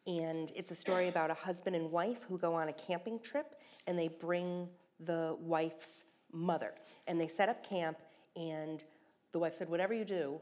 [0.08, 3.56] And it's a story about a husband and wife who go on a camping trip
[3.88, 4.68] and they bring
[5.00, 6.74] the wife's mother.
[7.08, 7.98] And they set up camp,
[8.36, 8.84] and
[9.32, 10.40] the wife said, Whatever you do,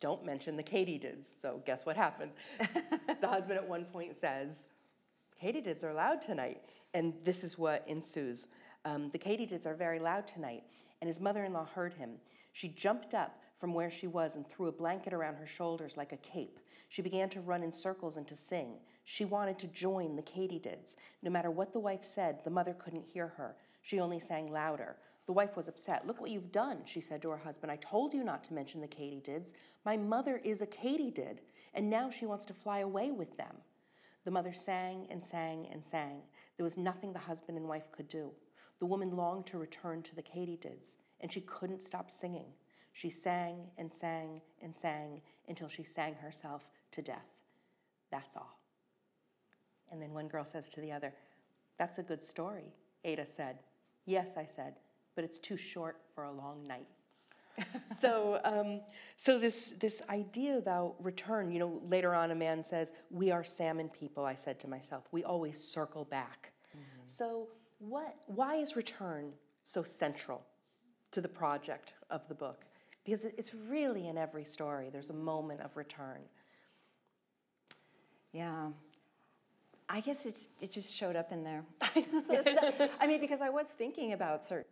[0.00, 1.40] don't mention the Katydids.
[1.40, 2.34] So guess what happens?
[3.20, 4.66] the husband at one point says,
[5.42, 6.62] Katydids are loud tonight.
[6.92, 8.48] And this is what ensues.
[8.84, 10.64] Um, the Katydids are very loud tonight.
[11.00, 12.12] And his mother in law heard him.
[12.52, 16.12] She jumped up from where she was and threw a blanket around her shoulders like
[16.12, 16.60] a cape.
[16.90, 18.74] She began to run in circles and to sing.
[19.04, 20.96] She wanted to join the Katydids.
[21.22, 23.56] No matter what the wife said, the mother couldn't hear her.
[23.80, 24.96] She only sang louder.
[25.24, 26.06] The wife was upset.
[26.06, 27.72] Look what you've done, she said to her husband.
[27.72, 29.54] I told you not to mention the Katydids.
[29.86, 31.38] My mother is a Katydid,
[31.72, 33.56] and now she wants to fly away with them.
[34.26, 36.20] The mother sang and sang and sang.
[36.58, 38.30] There was nothing the husband and wife could do.
[38.78, 42.48] The woman longed to return to the Katydids, and she couldn't stop singing.
[42.94, 47.26] She sang and sang and sang until she sang herself to death.
[48.10, 48.60] That's all.
[49.90, 51.12] And then one girl says to the other,
[51.76, 52.72] That's a good story,
[53.04, 53.58] Ada said.
[54.06, 54.74] Yes, I said,
[55.16, 56.86] but it's too short for a long night.
[57.96, 58.80] so, um,
[59.16, 63.44] so this this idea about return, you know, later on a man says, "We are
[63.44, 67.02] salmon people." I said to myself, "We always circle back." Mm-hmm.
[67.06, 68.16] So, what?
[68.26, 70.44] Why is return so central
[71.12, 72.64] to the project of the book?
[73.04, 74.88] Because it's really in every story.
[74.90, 76.22] There's a moment of return.
[78.32, 78.68] Yeah.
[79.88, 81.64] I guess it's, it just showed up in there.
[83.00, 84.64] I mean, because I was thinking about certain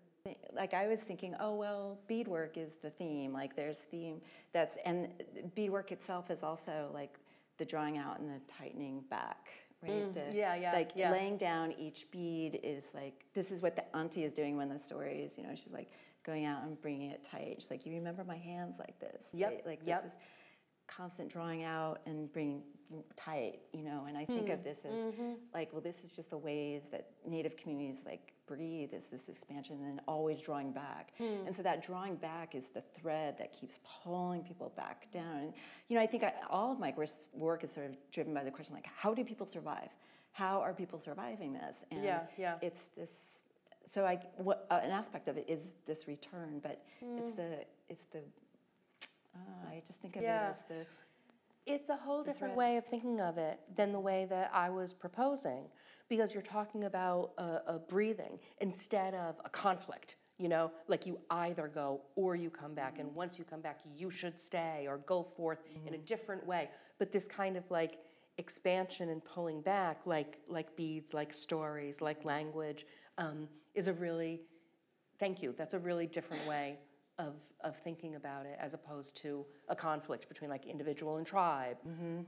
[0.54, 3.32] like I was thinking, oh well, beadwork is the theme.
[3.32, 4.20] Like there's theme
[4.52, 5.08] that's and
[5.54, 7.18] beadwork itself is also like
[7.58, 9.48] the drawing out and the tightening back,
[9.82, 9.90] right?
[9.90, 10.72] Mm, the, yeah, yeah.
[10.72, 11.10] Like yeah.
[11.10, 14.78] laying down each bead is like this is what the auntie is doing when the
[14.78, 15.36] story is.
[15.36, 15.90] You know, she's like
[16.24, 17.56] going out and bringing it tight.
[17.58, 19.26] She's like, you remember my hands like this?
[19.32, 19.50] Yep.
[19.50, 19.66] Right?
[19.66, 20.04] Like yep.
[20.04, 20.18] this is
[20.86, 22.62] constant drawing out and bringing
[23.16, 24.04] tight, you know.
[24.08, 24.52] And I think Hmm.
[24.52, 25.32] of this as Mm-hmm.
[25.54, 29.78] like, well, this is just the ways that Native communities like breathe is this expansion
[29.84, 31.12] and always drawing back.
[31.16, 31.46] Hmm.
[31.46, 35.36] And so that drawing back is the thread that keeps pulling people back down.
[35.38, 35.52] And
[35.88, 36.92] you know, I think I, all of my
[37.32, 39.88] work is sort of driven by the question like, how do people survive?
[40.32, 41.84] How are people surviving this?
[41.90, 42.56] And Yeah, yeah.
[42.60, 43.10] It's this.
[43.88, 47.18] So I, what, uh, an aspect of it is this return, but Hmm.
[47.18, 48.20] it's the, it's the.
[49.34, 50.48] Uh, I just think of Yeah.
[50.48, 50.86] it as the.
[51.64, 54.92] It's a whole different way of thinking of it than the way that I was
[54.92, 55.68] proposing,
[56.08, 60.16] because you're talking about a, a breathing instead of a conflict.
[60.38, 63.78] You know, like you either go or you come back, and once you come back,
[63.96, 66.68] you should stay or go forth in a different way.
[66.98, 67.98] But this kind of like
[68.38, 72.86] expansion and pulling back, like like beads, like stories, like language,
[73.18, 74.40] um, is a really
[75.18, 75.54] thank you.
[75.56, 76.78] That's a really different way
[77.18, 81.76] of, of thinking about it as opposed to a conflict between like individual and tribe,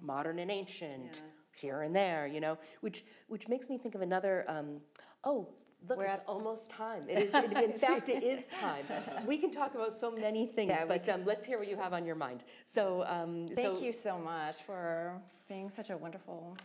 [0.00, 4.44] modern and ancient, here and there, you know, which which makes me think of another.
[4.48, 4.80] Um,
[5.22, 5.48] oh,
[5.88, 7.04] look, We're it's at- almost time.
[7.08, 7.34] It is.
[7.34, 8.84] It, in fact, it is time.
[9.26, 11.92] We can talk about so many things, Yeah, but um, let's hear what you have
[11.92, 12.44] on your mind.
[12.64, 16.56] So, um, Thank so, you so much for being such a wonderful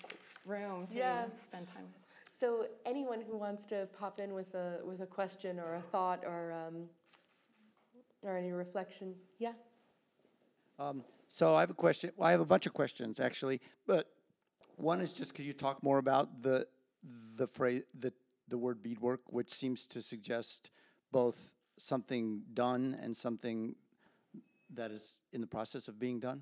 [0.46, 1.26] room to Yeah.
[1.44, 2.09] spend time with.
[2.40, 6.24] So, anyone who wants to pop in with a with a question or a thought
[6.26, 6.86] or um,
[8.24, 9.52] or any reflection, yeah.
[10.78, 12.12] Um, so I have a question.
[12.16, 14.08] Well, I have a bunch of questions actually, but
[14.78, 16.66] one is just could you talk more about the
[17.36, 18.14] the phrase the
[18.48, 20.72] the word beadwork, which seems to suggest
[21.12, 21.38] both
[21.78, 23.76] something done and something
[24.74, 26.42] that is in the process of being done.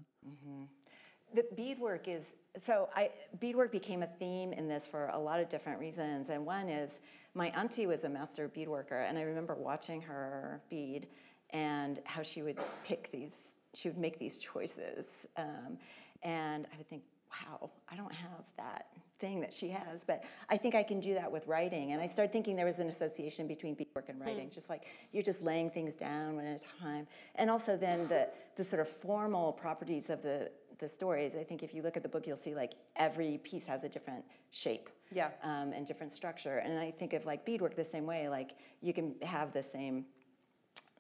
[1.33, 2.23] The beadwork is
[2.61, 6.45] so I beadwork became a theme in this for a lot of different reasons, and
[6.45, 6.99] one is
[7.33, 11.07] my auntie was a master beadworker, and I remember watching her bead
[11.51, 13.35] and how she would pick these,
[13.73, 15.05] she would make these choices,
[15.37, 15.77] um,
[16.23, 18.87] and I would think, wow, I don't have that
[19.19, 21.91] thing that she has, but I think I can do that with writing.
[21.91, 25.23] And I started thinking there was an association between beadwork and writing, just like you're
[25.23, 27.07] just laying things down one at a time.
[27.35, 31.35] And also then the the sort of formal properties of the the stories.
[31.35, 33.89] I think if you look at the book, you'll see like every piece has a
[33.89, 34.89] different shape.
[35.11, 35.29] Yeah.
[35.43, 36.57] Um, and different structure.
[36.57, 38.27] And I think of like beadwork the same way.
[38.29, 40.05] Like you can have the same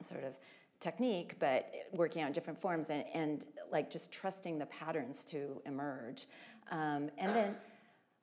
[0.07, 0.33] sort of
[0.79, 6.27] technique, but working out different forms and, and like just trusting the patterns to emerge.
[6.71, 7.55] Um, and then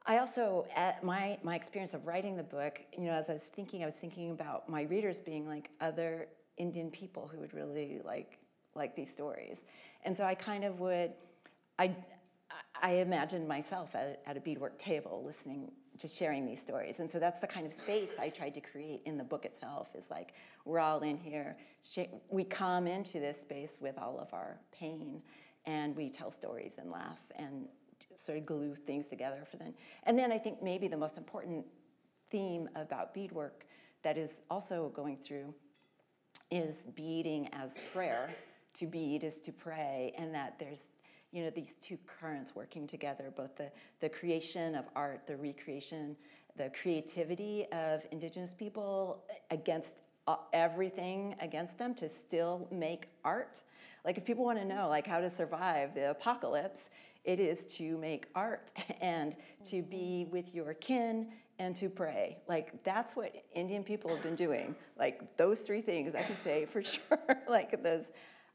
[0.07, 3.43] I also, at my, my experience of writing the book, you know, as I was
[3.43, 8.01] thinking, I was thinking about my readers being like other Indian people who would really
[8.05, 8.39] like
[8.77, 9.65] like these stories.
[10.05, 11.13] And so I kind of would,
[11.79, 11.95] I,
[12.83, 16.99] I imagined myself at, at a beadwork table listening, just sharing these stories.
[16.99, 19.89] And so that's the kind of space I tried to create in the book itself
[19.95, 20.35] is like,
[20.65, 21.57] we're all in here.
[22.31, 25.23] We come into this space with all of our pain
[25.67, 27.67] and we tell stories and laugh and
[28.17, 29.73] sort of glue things together for them.
[30.05, 31.65] And then I think maybe the most important
[32.31, 33.67] theme about beadwork
[34.03, 35.55] that is also going through
[36.51, 38.31] is beading as prayer.
[38.75, 40.91] to bead is to pray, and that there's
[41.35, 43.71] you know these two currents working together both the,
[44.01, 46.17] the creation of art the recreation
[46.57, 49.95] the creativity of indigenous people against
[50.29, 53.63] uh, everything against them to still make art
[54.05, 56.81] like if people want to know like how to survive the apocalypse
[57.25, 62.39] it is to make art and to be with your kin and to pray.
[62.49, 64.75] Like that's what Indian people have been doing.
[64.99, 67.19] Like those three things I can say for sure.
[67.49, 68.05] like those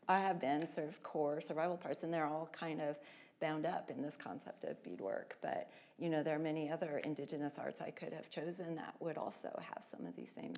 [0.09, 2.97] I have been sort of core survival parts, and they're all kind of
[3.39, 5.37] bound up in this concept of beadwork.
[5.41, 5.69] But
[5.99, 9.49] you know, there are many other indigenous arts I could have chosen that would also
[9.59, 10.53] have some of these same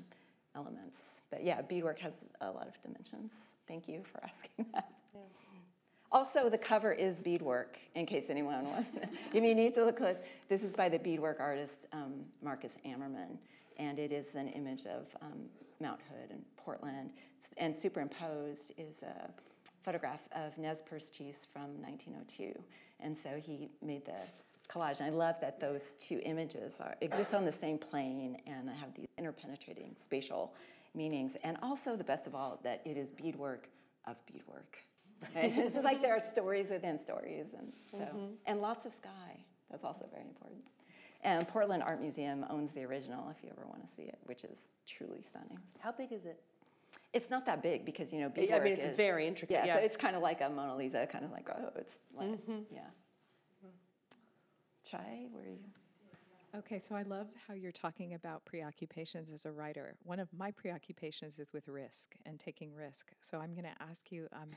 [0.55, 0.97] elements.
[1.29, 3.31] But yeah, beadwork has a lot of dimensions.
[3.67, 4.89] Thank you for asking that.
[5.13, 5.19] Yeah.
[6.13, 8.89] Also, the cover is beadwork, in case anyone wants.
[9.33, 13.37] if you need to look close, this is by the beadwork artist um, Marcus Amerman,
[13.81, 17.09] and it is an image of um, Mount Hood and Portland.
[17.57, 19.29] And superimposed is a
[19.83, 21.09] photograph of Nez Perce
[21.51, 22.53] from 1902.
[22.99, 24.13] And so he made the
[24.69, 24.99] collage.
[24.99, 28.93] And I love that those two images are, exist on the same plane and have
[28.95, 30.53] these interpenetrating spatial
[30.93, 31.33] meanings.
[31.43, 33.67] And also, the best of all, that it is beadwork
[34.05, 34.77] of beadwork.
[35.35, 38.25] it's like there are stories within stories, and so mm-hmm.
[38.47, 39.37] and lots of sky.
[39.69, 40.63] That's also very important.
[41.23, 44.43] And Portland Art Museum owns the original if you ever want to see it, which
[44.43, 45.60] is truly stunning.
[45.79, 46.41] How big is it?
[47.13, 48.62] It's not that big because you know beadwork.
[48.62, 49.53] I mean, it's is, very intricate.
[49.53, 49.75] Yeah, yeah.
[49.75, 52.60] So it's kind of like a Mona Lisa, kind of like oh, it's like mm-hmm.
[52.73, 52.81] yeah.
[54.89, 55.60] Chai, where are you?
[56.57, 59.95] Okay, so I love how you're talking about preoccupations as a writer.
[60.03, 63.07] One of my preoccupations is with risk and taking risk.
[63.21, 64.49] So I'm going to ask you, um,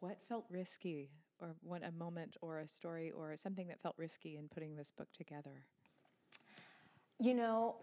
[0.00, 4.38] what felt risky, or what a moment, or a story, or something that felt risky
[4.38, 5.66] in putting this book together?
[7.18, 7.76] You know,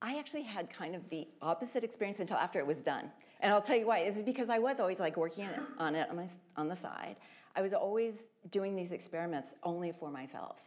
[0.00, 3.10] I actually had kind of the opposite experience until after it was done.
[3.40, 4.00] And I'll tell you why.
[4.00, 7.16] It's because I was always like working on it on, my, on the side.
[7.54, 8.14] I was always
[8.50, 10.58] doing these experiments only for myself.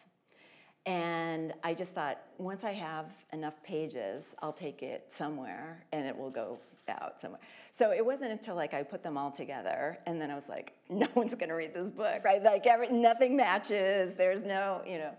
[0.85, 6.15] And I just thought, once I have enough pages, I'll take it somewhere and it
[6.15, 7.41] will go out somewhere.
[7.73, 10.73] So it wasn't until like I put them all together and then I was like,
[10.89, 12.43] no one's gonna read this book, right?
[12.43, 15.11] Like every, nothing matches, there's no, you know.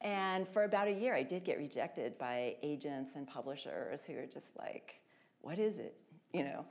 [0.00, 4.26] And for about a year, I did get rejected by agents and publishers who were
[4.26, 5.00] just like,
[5.42, 5.94] what is it?
[6.32, 6.64] You know?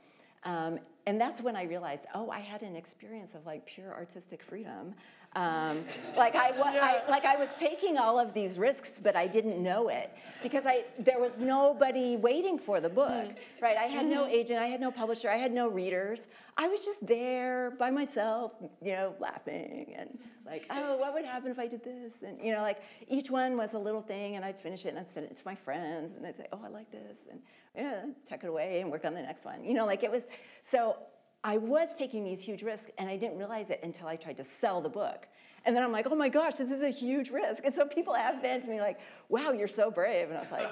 [0.44, 4.42] Um, and that's when I realized, oh, I had an experience of like pure artistic
[4.42, 4.94] freedom.
[5.36, 5.84] Um,
[6.16, 9.88] like I, I, like I was taking all of these risks, but I didn't know
[9.88, 10.12] it
[10.42, 13.34] because I there was nobody waiting for the book, mm.
[13.62, 13.76] right?
[13.76, 14.34] I had no mm-hmm.
[14.34, 16.18] agent, I had no publisher, I had no readers.
[16.56, 21.52] I was just there by myself, you know, laughing and like, oh, what would happen
[21.52, 22.14] if I did this?
[22.26, 24.98] And you know, like each one was a little thing, and I'd finish it and
[24.98, 27.38] I'd send it to my friends, and they'd say, oh, I like this, and
[27.76, 29.64] you know, tuck it away and work on the next one.
[29.64, 30.24] You know, like it was
[30.68, 30.96] so
[31.42, 34.44] I was taking these huge risks and I didn't realize it until I tried to
[34.44, 35.26] sell the book.
[35.64, 37.64] And then I'm like, oh my gosh, this is a huge risk.
[37.64, 38.98] And so people have been to me like,
[39.28, 40.28] wow, you're so brave.
[40.28, 40.70] And I was like,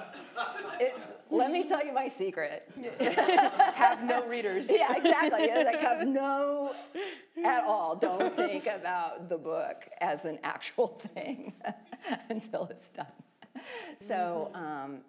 [1.29, 2.69] let me tell you my secret.
[2.99, 4.69] have no readers.
[4.71, 5.47] yeah, exactly.
[5.63, 6.73] Like have no
[7.45, 7.95] at all.
[7.95, 11.53] Don't think about the book as an actual thing
[12.29, 13.05] until it's done.
[14.07, 14.99] So um,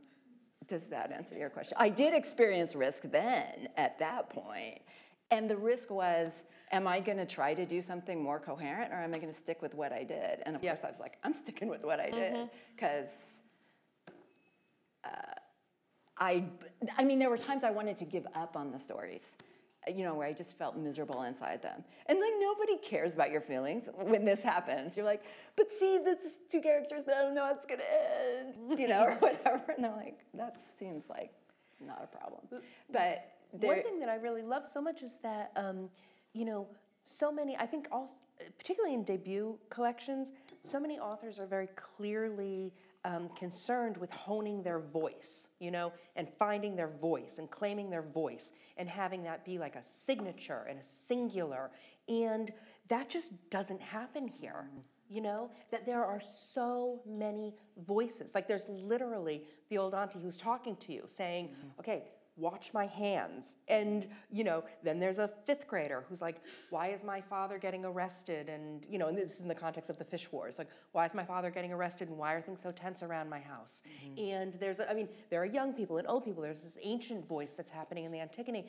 [0.68, 1.76] does that answer your question?
[1.80, 4.82] I did experience risk then at that point
[5.30, 6.30] and the risk was,
[6.72, 9.38] am I going to try to do something more coherent or am I going to
[9.38, 10.42] stick with what I did?
[10.44, 10.74] And of yeah.
[10.74, 13.08] course, I was like, I'm sticking with what I did because
[14.08, 14.14] mm-hmm.
[15.04, 15.34] uh,
[16.18, 16.44] I,
[16.98, 19.22] I mean, there were times I wanted to give up on the stories,
[19.88, 21.82] you know, where I just felt miserable inside them.
[22.06, 24.96] And like, nobody cares about your feelings when this happens.
[24.96, 25.22] You're like,
[25.56, 26.18] but see, this
[26.50, 29.72] two characters that I don't know how it's going to end, you know, or whatever.
[29.74, 31.32] And they're like, that seems like
[31.80, 32.42] not a problem.
[32.92, 35.90] But one thing that I really love so much is that, um,
[36.32, 36.68] you know,
[37.02, 38.16] so many, I think also,
[38.58, 40.32] particularly in debut collections,
[40.62, 42.72] so many authors are very clearly
[43.04, 48.02] um, concerned with honing their voice, you know, and finding their voice and claiming their
[48.02, 51.70] voice and having that be like a signature and a singular.
[52.08, 52.50] And
[52.88, 54.68] that just doesn't happen here.
[55.10, 57.52] you know, that there are so many
[57.84, 58.32] voices.
[58.32, 61.80] Like there's literally the old auntie who's talking to you saying, mm-hmm.
[61.80, 62.04] okay,
[62.40, 63.56] watch my hands.
[63.68, 67.84] And, you know, then there's a fifth grader who's like, why is my father getting
[67.84, 68.48] arrested?
[68.48, 70.58] And, you know, and this is in the context of the fish wars.
[70.58, 73.40] Like, why is my father getting arrested and why are things so tense around my
[73.40, 73.82] house?
[74.04, 74.32] Mm-hmm.
[74.32, 76.42] And there's, I mean, there are young people and old people.
[76.42, 78.66] There's this ancient voice that's happening in the Antigone.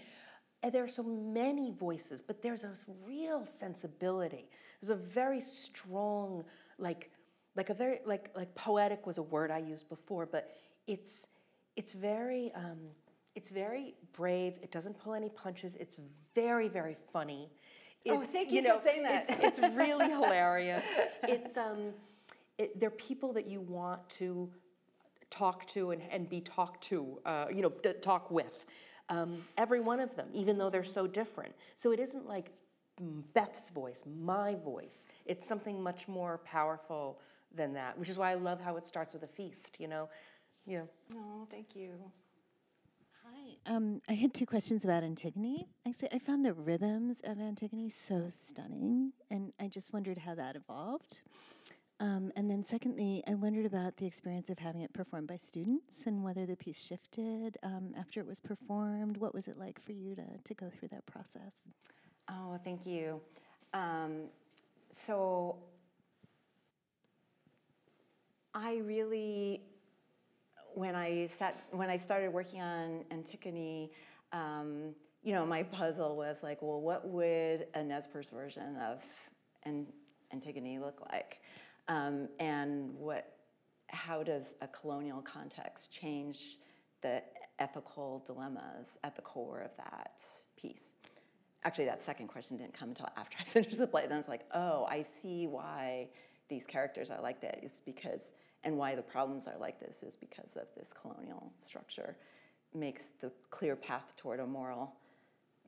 [0.63, 4.45] And there are so many voices, but there's a real sensibility.
[4.80, 6.43] There's a very strong,
[6.78, 7.09] like,
[7.55, 10.51] like a very, like, like poetic was a word I used before, but
[10.88, 11.30] it's,
[11.76, 12.80] it's very, um,
[13.36, 14.53] it's very brave.
[14.61, 15.75] It doesn't pull any punches.
[15.77, 15.97] It's
[16.36, 17.49] very, very funny.
[18.07, 19.29] Oh, it's, oh, thank you, you know, for saying that.
[19.29, 20.86] It's, it's really hilarious.
[21.23, 21.93] It's um,
[22.57, 24.49] it, they're people that you want to
[25.29, 27.19] talk to and, and be talked to.
[27.25, 27.69] Uh, you know,
[28.01, 28.65] talk with.
[29.09, 31.53] Um, every one of them, even though they're so different.
[31.75, 32.51] So it isn't like
[33.34, 35.07] Beth's voice, my voice.
[35.25, 37.19] It's something much more powerful
[37.53, 39.77] than that, which is why I love how it starts with a feast.
[39.79, 40.09] You know,
[40.65, 40.84] yeah.
[41.13, 41.91] No, thank you.
[43.68, 45.68] Um, I had two questions about Antigone.
[45.88, 50.55] Actually, I found the rhythms of Antigone so stunning, and I just wondered how that
[50.55, 51.22] evolved.
[51.99, 56.07] Um, and then, secondly, I wondered about the experience of having it performed by students
[56.07, 59.18] and whether the piece shifted um, after it was performed.
[59.18, 61.68] What was it like for you to, to go through that process?
[62.30, 63.22] Oh, thank you.
[63.76, 64.24] Um,
[64.97, 65.57] so,
[68.55, 69.62] I really
[70.76, 73.91] when I sat when I started working on Antigone,
[74.32, 79.03] um, you know, my puzzle was like, well, what would a Nez Perce version of
[79.63, 79.88] An-
[80.34, 81.41] Antigone look like,
[81.88, 83.34] um, and what,
[83.88, 86.57] how does a colonial context change
[87.01, 87.22] the
[87.59, 90.24] ethical dilemmas at the core of that
[90.57, 90.84] piece?
[91.63, 94.03] Actually, that second question didn't come until after I finished the play.
[94.03, 96.07] Then I was like, oh, I see why
[96.49, 97.59] these characters are like that.
[97.61, 98.22] It's because
[98.64, 102.16] and why the problems are like this is because of this colonial structure
[102.74, 104.93] makes the clear path toward a moral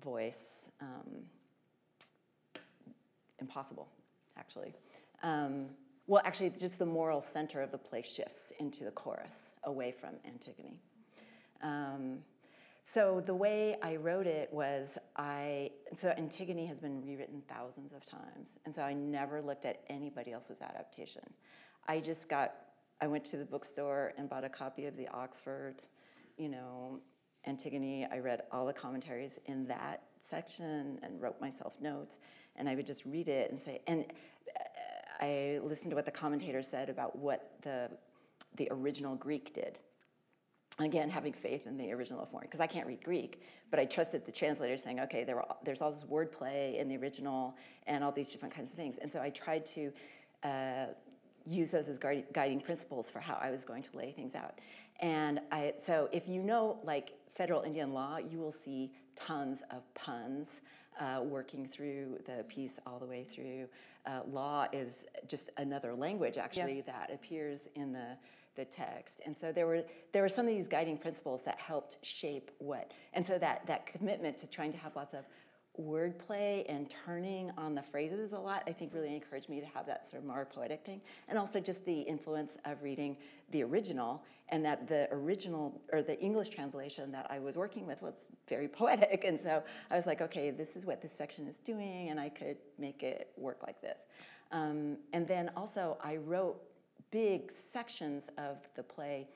[0.03, 1.23] voice um,
[3.39, 3.87] impossible
[4.37, 4.73] actually.
[5.21, 5.67] Um,
[6.07, 10.15] well actually just the moral center of the play shifts into the chorus away from
[10.25, 10.77] antigone.
[11.61, 12.19] Um,
[12.85, 18.05] so the way I wrote it was I so Antigone has been rewritten thousands of
[18.05, 21.23] times, and so I never looked at anybody else's adaptation.
[21.87, 22.53] I just got
[23.01, 25.75] I went to the bookstore and bought a copy of the Oxford,
[26.37, 26.99] you know,
[27.45, 28.07] Antigone.
[28.11, 32.15] I read all the commentaries in that section and wrote myself notes.
[32.55, 34.05] And I would just read it and say, and
[34.55, 37.89] uh, I listened to what the commentator said about what the,
[38.55, 39.79] the original Greek did.
[40.79, 44.25] Again, having faith in the original form, because I can't read Greek, but I trusted
[44.25, 48.11] the translator saying, okay, there were, there's all this wordplay in the original and all
[48.11, 48.97] these different kinds of things.
[48.99, 49.91] And so I tried to
[50.43, 50.85] uh,
[51.45, 54.59] use those as guiding principles for how I was going to lay things out.
[54.99, 59.81] And I, so if you know like federal Indian law, you will see tons of
[59.93, 60.61] puns
[60.99, 63.67] uh, working through the piece all the way through.
[64.05, 66.93] Uh, law is just another language actually yeah.
[66.93, 68.17] that appears in the
[68.55, 69.15] the text.
[69.25, 72.91] And so there were there were some of these guiding principles that helped shape what.
[73.13, 75.25] And so that that commitment to trying to have lots of
[75.79, 79.85] wordplay and turning on the phrases a lot, I think really encouraged me to have
[79.87, 81.01] that sort of more poetic thing.
[81.27, 83.17] And also just the influence of reading
[83.51, 88.01] the original, and that the original or the English translation that I was working with
[88.01, 89.23] was very poetic.
[89.23, 92.29] And so I was like, okay, this is what this section is doing, and I
[92.29, 93.97] could make it work like this.
[94.51, 96.61] Um, and then also, I wrote
[97.09, 99.27] big sections of the play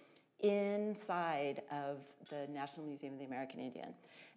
[0.41, 1.97] inside of
[2.29, 3.89] the National Museum of the American Indian.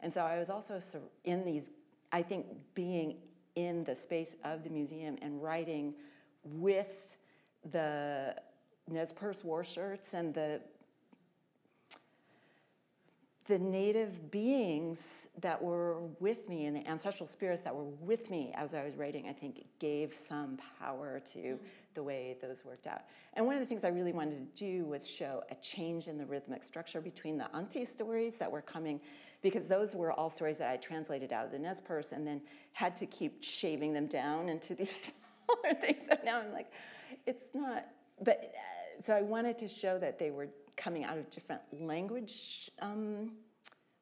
[0.03, 0.81] And so I was also
[1.25, 1.71] in these
[2.13, 3.17] I think being
[3.57, 5.95] in the space of the museum and writing
[6.45, 7.17] with
[7.71, 8.35] the
[8.89, 10.61] Nez Perce war shirts and the
[13.51, 18.53] the native beings that were with me and the ancestral spirits that were with me
[18.55, 21.65] as I was writing, I think gave some power to mm-hmm.
[21.95, 23.01] the way those worked out.
[23.35, 26.17] And one of the things I really wanted to do was show a change in
[26.17, 29.01] the rhythmic structure between the auntie stories that were coming
[29.43, 32.41] because those were all stories that I translated out of the Nez Perce and then
[32.73, 35.09] had to keep shaving them down into these
[35.47, 36.01] smaller things.
[36.09, 36.71] So now I'm like,
[37.27, 37.87] it's not,
[38.23, 42.71] but uh, so I wanted to show that they were coming out of different language
[42.81, 43.33] um,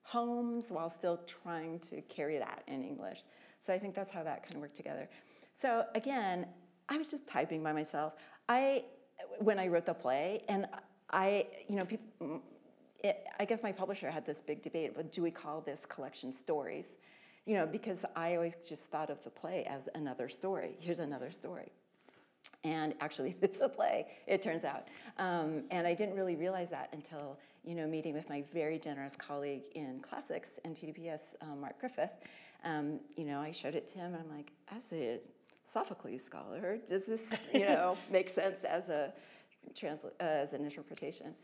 [0.03, 3.23] homes while still trying to carry that in English.
[3.65, 5.09] So I think that's how that kind of worked together.
[5.61, 6.47] So again,
[6.89, 8.15] I was just typing by myself.
[8.49, 8.85] I
[9.41, 10.67] when I wrote the play, and
[11.11, 12.41] I, you know, people
[13.05, 16.33] it, I guess my publisher had this big debate, but do we call this collection
[16.33, 16.87] stories?
[17.47, 20.77] You know, because I always just thought of the play as another story.
[20.81, 21.73] Here's another story.
[22.65, 24.89] And actually, it's a play, it turns out.
[25.19, 29.15] Um, and I didn't really realize that until, you know, meeting with my very generous
[29.17, 32.11] colleague in classics and TDPS, um, Mark Griffith.
[32.65, 35.21] Um, you know, I showed it to him, and I'm like, as a
[35.65, 37.21] Sophocles scholar, does this,
[37.55, 39.13] you know, make sense as a
[39.79, 41.35] transla- uh, as an interpretation?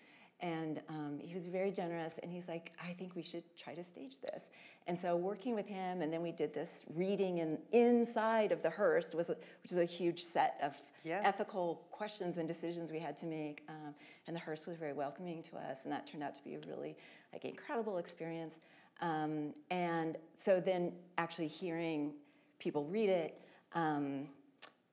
[0.40, 3.82] And um, he was very generous, and he's like, I think we should try to
[3.84, 4.42] stage this.
[4.86, 8.68] And so working with him, and then we did this reading in, inside of the
[8.68, 11.22] Hearst, was a, which is a huge set of Yeah.
[11.24, 13.62] ethical questions and decisions we had to make.
[13.68, 13.94] Um,
[14.26, 16.60] and the Hearst was very welcoming to us, and that turned out to be a
[16.68, 16.96] really
[17.32, 18.56] like incredible experience.
[19.00, 22.12] Um, and so then actually hearing
[22.58, 23.40] people read it.
[23.72, 24.28] Um,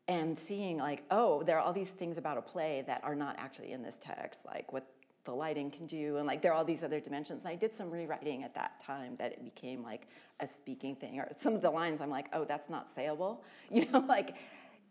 [0.07, 3.35] and seeing like oh there are all these things about a play that are not
[3.37, 4.87] actually in this text like what
[5.23, 7.43] the lighting can do and like there are all these other dimensions.
[7.43, 10.07] And i did some rewriting at that time that it became like
[10.39, 13.39] a speaking thing or some of the lines i'm like oh that's not sayable.
[13.71, 14.35] You know like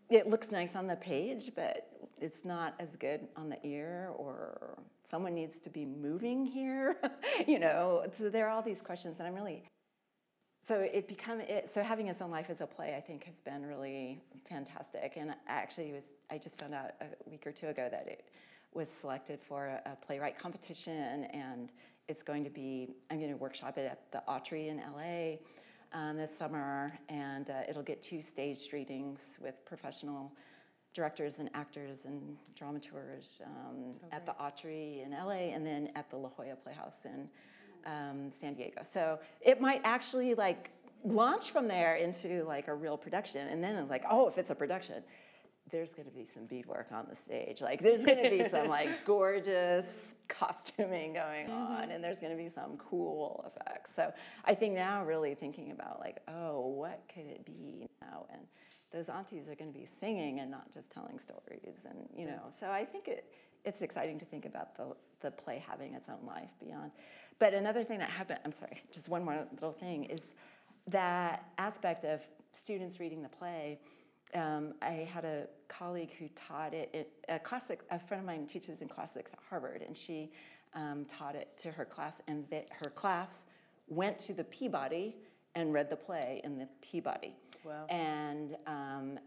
[0.09, 4.77] it looks nice on the page but it's not as good on the ear or
[5.09, 6.97] someone needs to be moving here
[7.47, 8.05] you know?
[8.17, 9.63] So there are all these questions and i'm really
[10.67, 13.39] so it become it, so having its own life as a play i think has
[13.39, 15.13] been really fantastic.
[15.17, 18.25] And actually was i just found out a week or two ago that it
[18.73, 21.71] was selected for a, a playwright competition and
[22.07, 26.17] it's going to be i'm going to workshop it at the autry in la um,
[26.17, 30.31] this summer and uh, it'll get two staged readings with professional
[30.93, 36.15] directors and actors and dramaturgs um, at the autry in la and then at the
[36.15, 37.29] la jolla playhouse in
[37.85, 38.83] um, San Diego.
[38.91, 40.71] So it might actually like
[41.03, 43.47] launch from there into like a real production.
[43.47, 45.03] And then it's like, oh, if it's a production,
[45.71, 47.61] there's going to be some beadwork on the stage.
[47.61, 49.85] Like there's going to be some like gorgeous
[50.27, 51.91] costuming going on, mm-hmm.
[51.91, 53.91] and there's going to be some cool effects.
[53.95, 54.11] So
[54.45, 58.25] I think now really thinking about like, oh, what could it be now?
[58.31, 58.41] And
[58.91, 62.41] those aunties are going to be singing and not just telling stories, and you know.
[62.59, 63.25] So I think it
[63.63, 66.91] it's exciting to think about the the play having its own life beyond.
[67.39, 70.21] But another thing that happened, I'm sorry, just one more little thing, is
[70.87, 73.79] that aspect of students reading the play.
[74.33, 78.47] Um, I had a colleague who taught it, it, a classic, a friend of mine
[78.47, 80.31] teaches in classics at Harvard, and she
[80.73, 83.43] um, taught it to her class, and her class
[83.87, 85.15] went to the Peabody
[85.55, 87.35] and read the play in the Peabody.
[87.65, 87.85] Wow.
[87.89, 89.19] And um,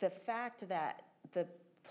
[0.00, 1.46] the fact that the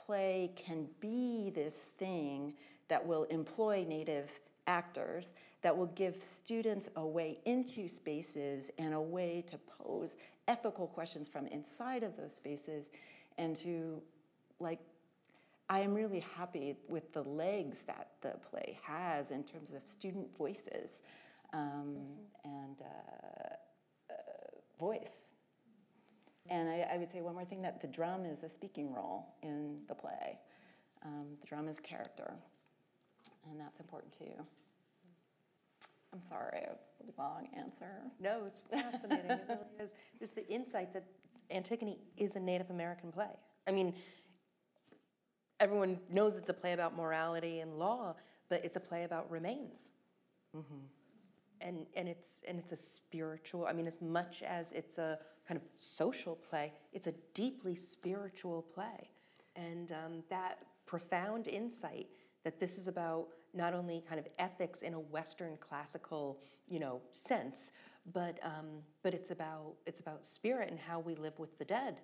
[0.05, 2.53] play can be this thing
[2.87, 4.29] that will employ native
[4.67, 10.15] actors, that will give students a way into spaces and a way to pose
[10.47, 12.85] ethical questions from inside of those spaces
[13.37, 14.01] and to
[14.59, 14.79] like
[15.69, 20.27] I am really happy with the legs that the play has in terms of student
[20.37, 20.99] voices
[21.53, 21.97] um,
[22.43, 23.53] and uh,
[24.11, 24.13] uh,
[24.79, 25.25] voice.
[26.47, 29.33] And I, I, would say one more thing that the drum is a speaking role
[29.41, 30.37] in the play.
[31.03, 32.35] Um, the drum is character,
[33.49, 34.43] and that's important too.
[36.13, 37.89] I'm sorry, it was a long answer.
[38.19, 39.31] No, it's fascinating.
[39.31, 39.93] it really is.
[40.17, 41.03] Just the insight that
[41.51, 43.31] Antigone is a Native American play.
[43.67, 43.93] I mean,
[45.59, 48.15] everyone knows it's a play about morality and law,
[48.49, 49.93] but it's a play about remains.
[50.55, 50.75] Mm-hmm.
[51.61, 53.65] And, and it's and it's a spiritual.
[53.65, 58.61] I mean, as much as it's a kind of social play, it's a deeply spiritual
[58.61, 59.09] play,
[59.55, 62.07] and um, that profound insight
[62.45, 66.39] that this is about not only kind of ethics in a Western classical,
[66.69, 67.71] you know, sense,
[68.13, 71.97] but um, but it's about it's about spirit and how we live with the dead.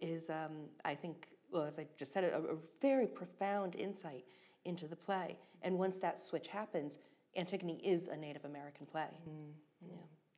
[0.00, 4.24] Is um, I think well, as I just said, a, a, very profound insight
[4.64, 5.38] into the play.
[5.62, 6.98] And once that switch happens,
[7.36, 9.08] Antigone is a Native American play.
[9.28, 9.52] Mm.
[9.80, 9.96] Yeah.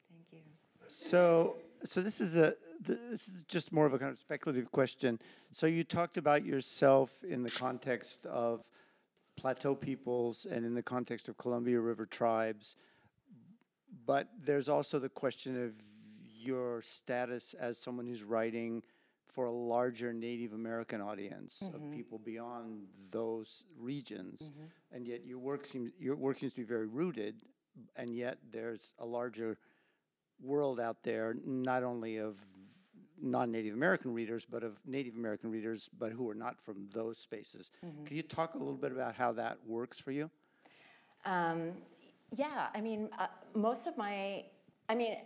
[0.09, 0.39] Thank you.
[0.87, 5.19] So, so this is a this is just more of a kind of speculative question.
[5.53, 8.69] So you talked about yourself in the context of
[9.41, 12.77] Plateau peoples and in the context of Columbia River tribes.
[14.05, 15.73] But there's also the question of
[16.23, 18.83] your status as someone who's writing
[19.33, 21.75] for a larger Native American audience mm-hmm.
[21.75, 24.65] of people beyond those regions, mm-hmm.
[24.93, 27.37] and yet your work seems your work seems to be very rooted,
[27.97, 29.57] and yet there's a larger
[30.43, 32.37] world out there, not only of
[33.23, 37.71] non-Native American readers, but of Native American readers, but who are not from those spaces.
[37.85, 38.05] Mm-hmm.
[38.05, 40.31] Can you talk a little bit about how that works for you?
[41.25, 41.73] Um,
[42.35, 44.45] yeah, I mean, uh, most of my,
[44.89, 45.17] I mean,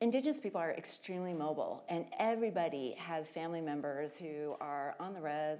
[0.00, 5.58] Indigenous people are extremely mobile, and everybody has family members who are on the res,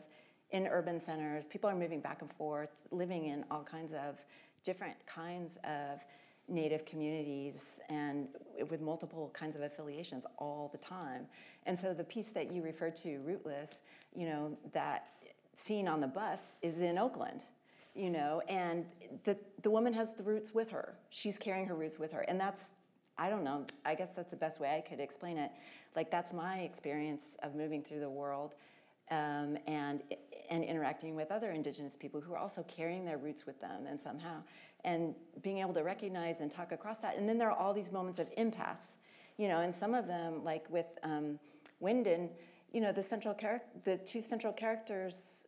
[0.50, 1.44] in urban centers.
[1.46, 4.16] People are moving back and forth, living in all kinds of
[4.62, 6.00] different kinds of
[6.48, 8.28] Native communities and
[8.70, 11.26] with multiple kinds of affiliations all the time.
[11.66, 13.78] And so the piece that you referred to, Rootless,
[14.14, 15.08] you know, that
[15.56, 17.42] scene on the bus is in Oakland,
[17.94, 18.84] you know, and
[19.24, 20.94] the, the woman has the roots with her.
[21.10, 22.20] She's carrying her roots with her.
[22.22, 22.60] And that's,
[23.18, 25.50] I don't know, I guess that's the best way I could explain it.
[25.96, 28.54] Like, that's my experience of moving through the world
[29.10, 30.02] um, and
[30.48, 34.00] and interacting with other indigenous people who are also carrying their roots with them and
[34.00, 34.42] somehow
[34.84, 37.16] and being able to recognize and talk across that.
[37.16, 38.92] And then there are all these moments of impasse
[39.38, 41.38] you know and some of them like with um,
[41.82, 42.30] Wyndon
[42.72, 45.46] you know the central character the two central characters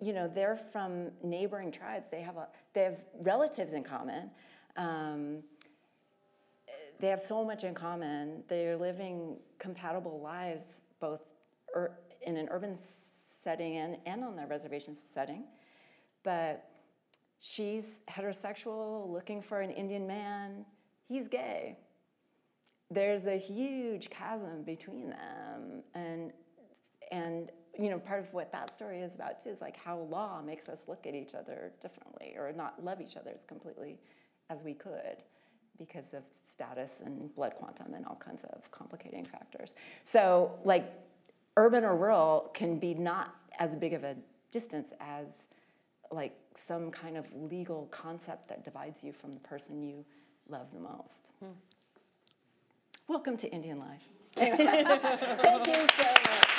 [0.00, 2.06] you know they're from neighboring tribes.
[2.10, 4.30] They have a they have relatives in common.
[4.76, 5.42] Um,
[6.98, 8.42] they have so much in common.
[8.48, 10.62] They're living compatible lives
[11.00, 11.20] both
[12.22, 12.78] in an urban
[13.44, 15.44] setting and, and on the reservation setting.
[16.22, 16.68] But
[17.40, 20.64] she's heterosexual, looking for an Indian man.
[21.08, 21.78] He's gay.
[22.90, 25.82] There's a huge chasm between them.
[25.94, 26.32] And,
[27.10, 30.40] and you know, part of what that story is about too is like how law
[30.40, 33.98] makes us look at each other differently or not love each other as completely
[34.50, 35.22] as we could
[35.78, 39.74] because of status and blood quantum and all kinds of complicating factors.
[40.04, 40.90] So, like,
[41.56, 44.16] urban or rural can be not as big of a
[44.50, 45.26] distance as
[46.10, 50.04] like some kind of legal concept that divides you from the person you
[50.48, 51.28] love the most.
[51.40, 51.50] Hmm.
[53.08, 54.02] Welcome to Indian Life.
[54.34, 56.56] Thank you so much.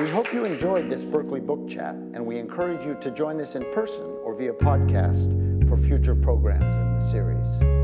[0.00, 3.54] We hope you enjoyed this Berkeley Book Chat, and we encourage you to join us
[3.54, 7.79] in person or via podcast for future programs in the series.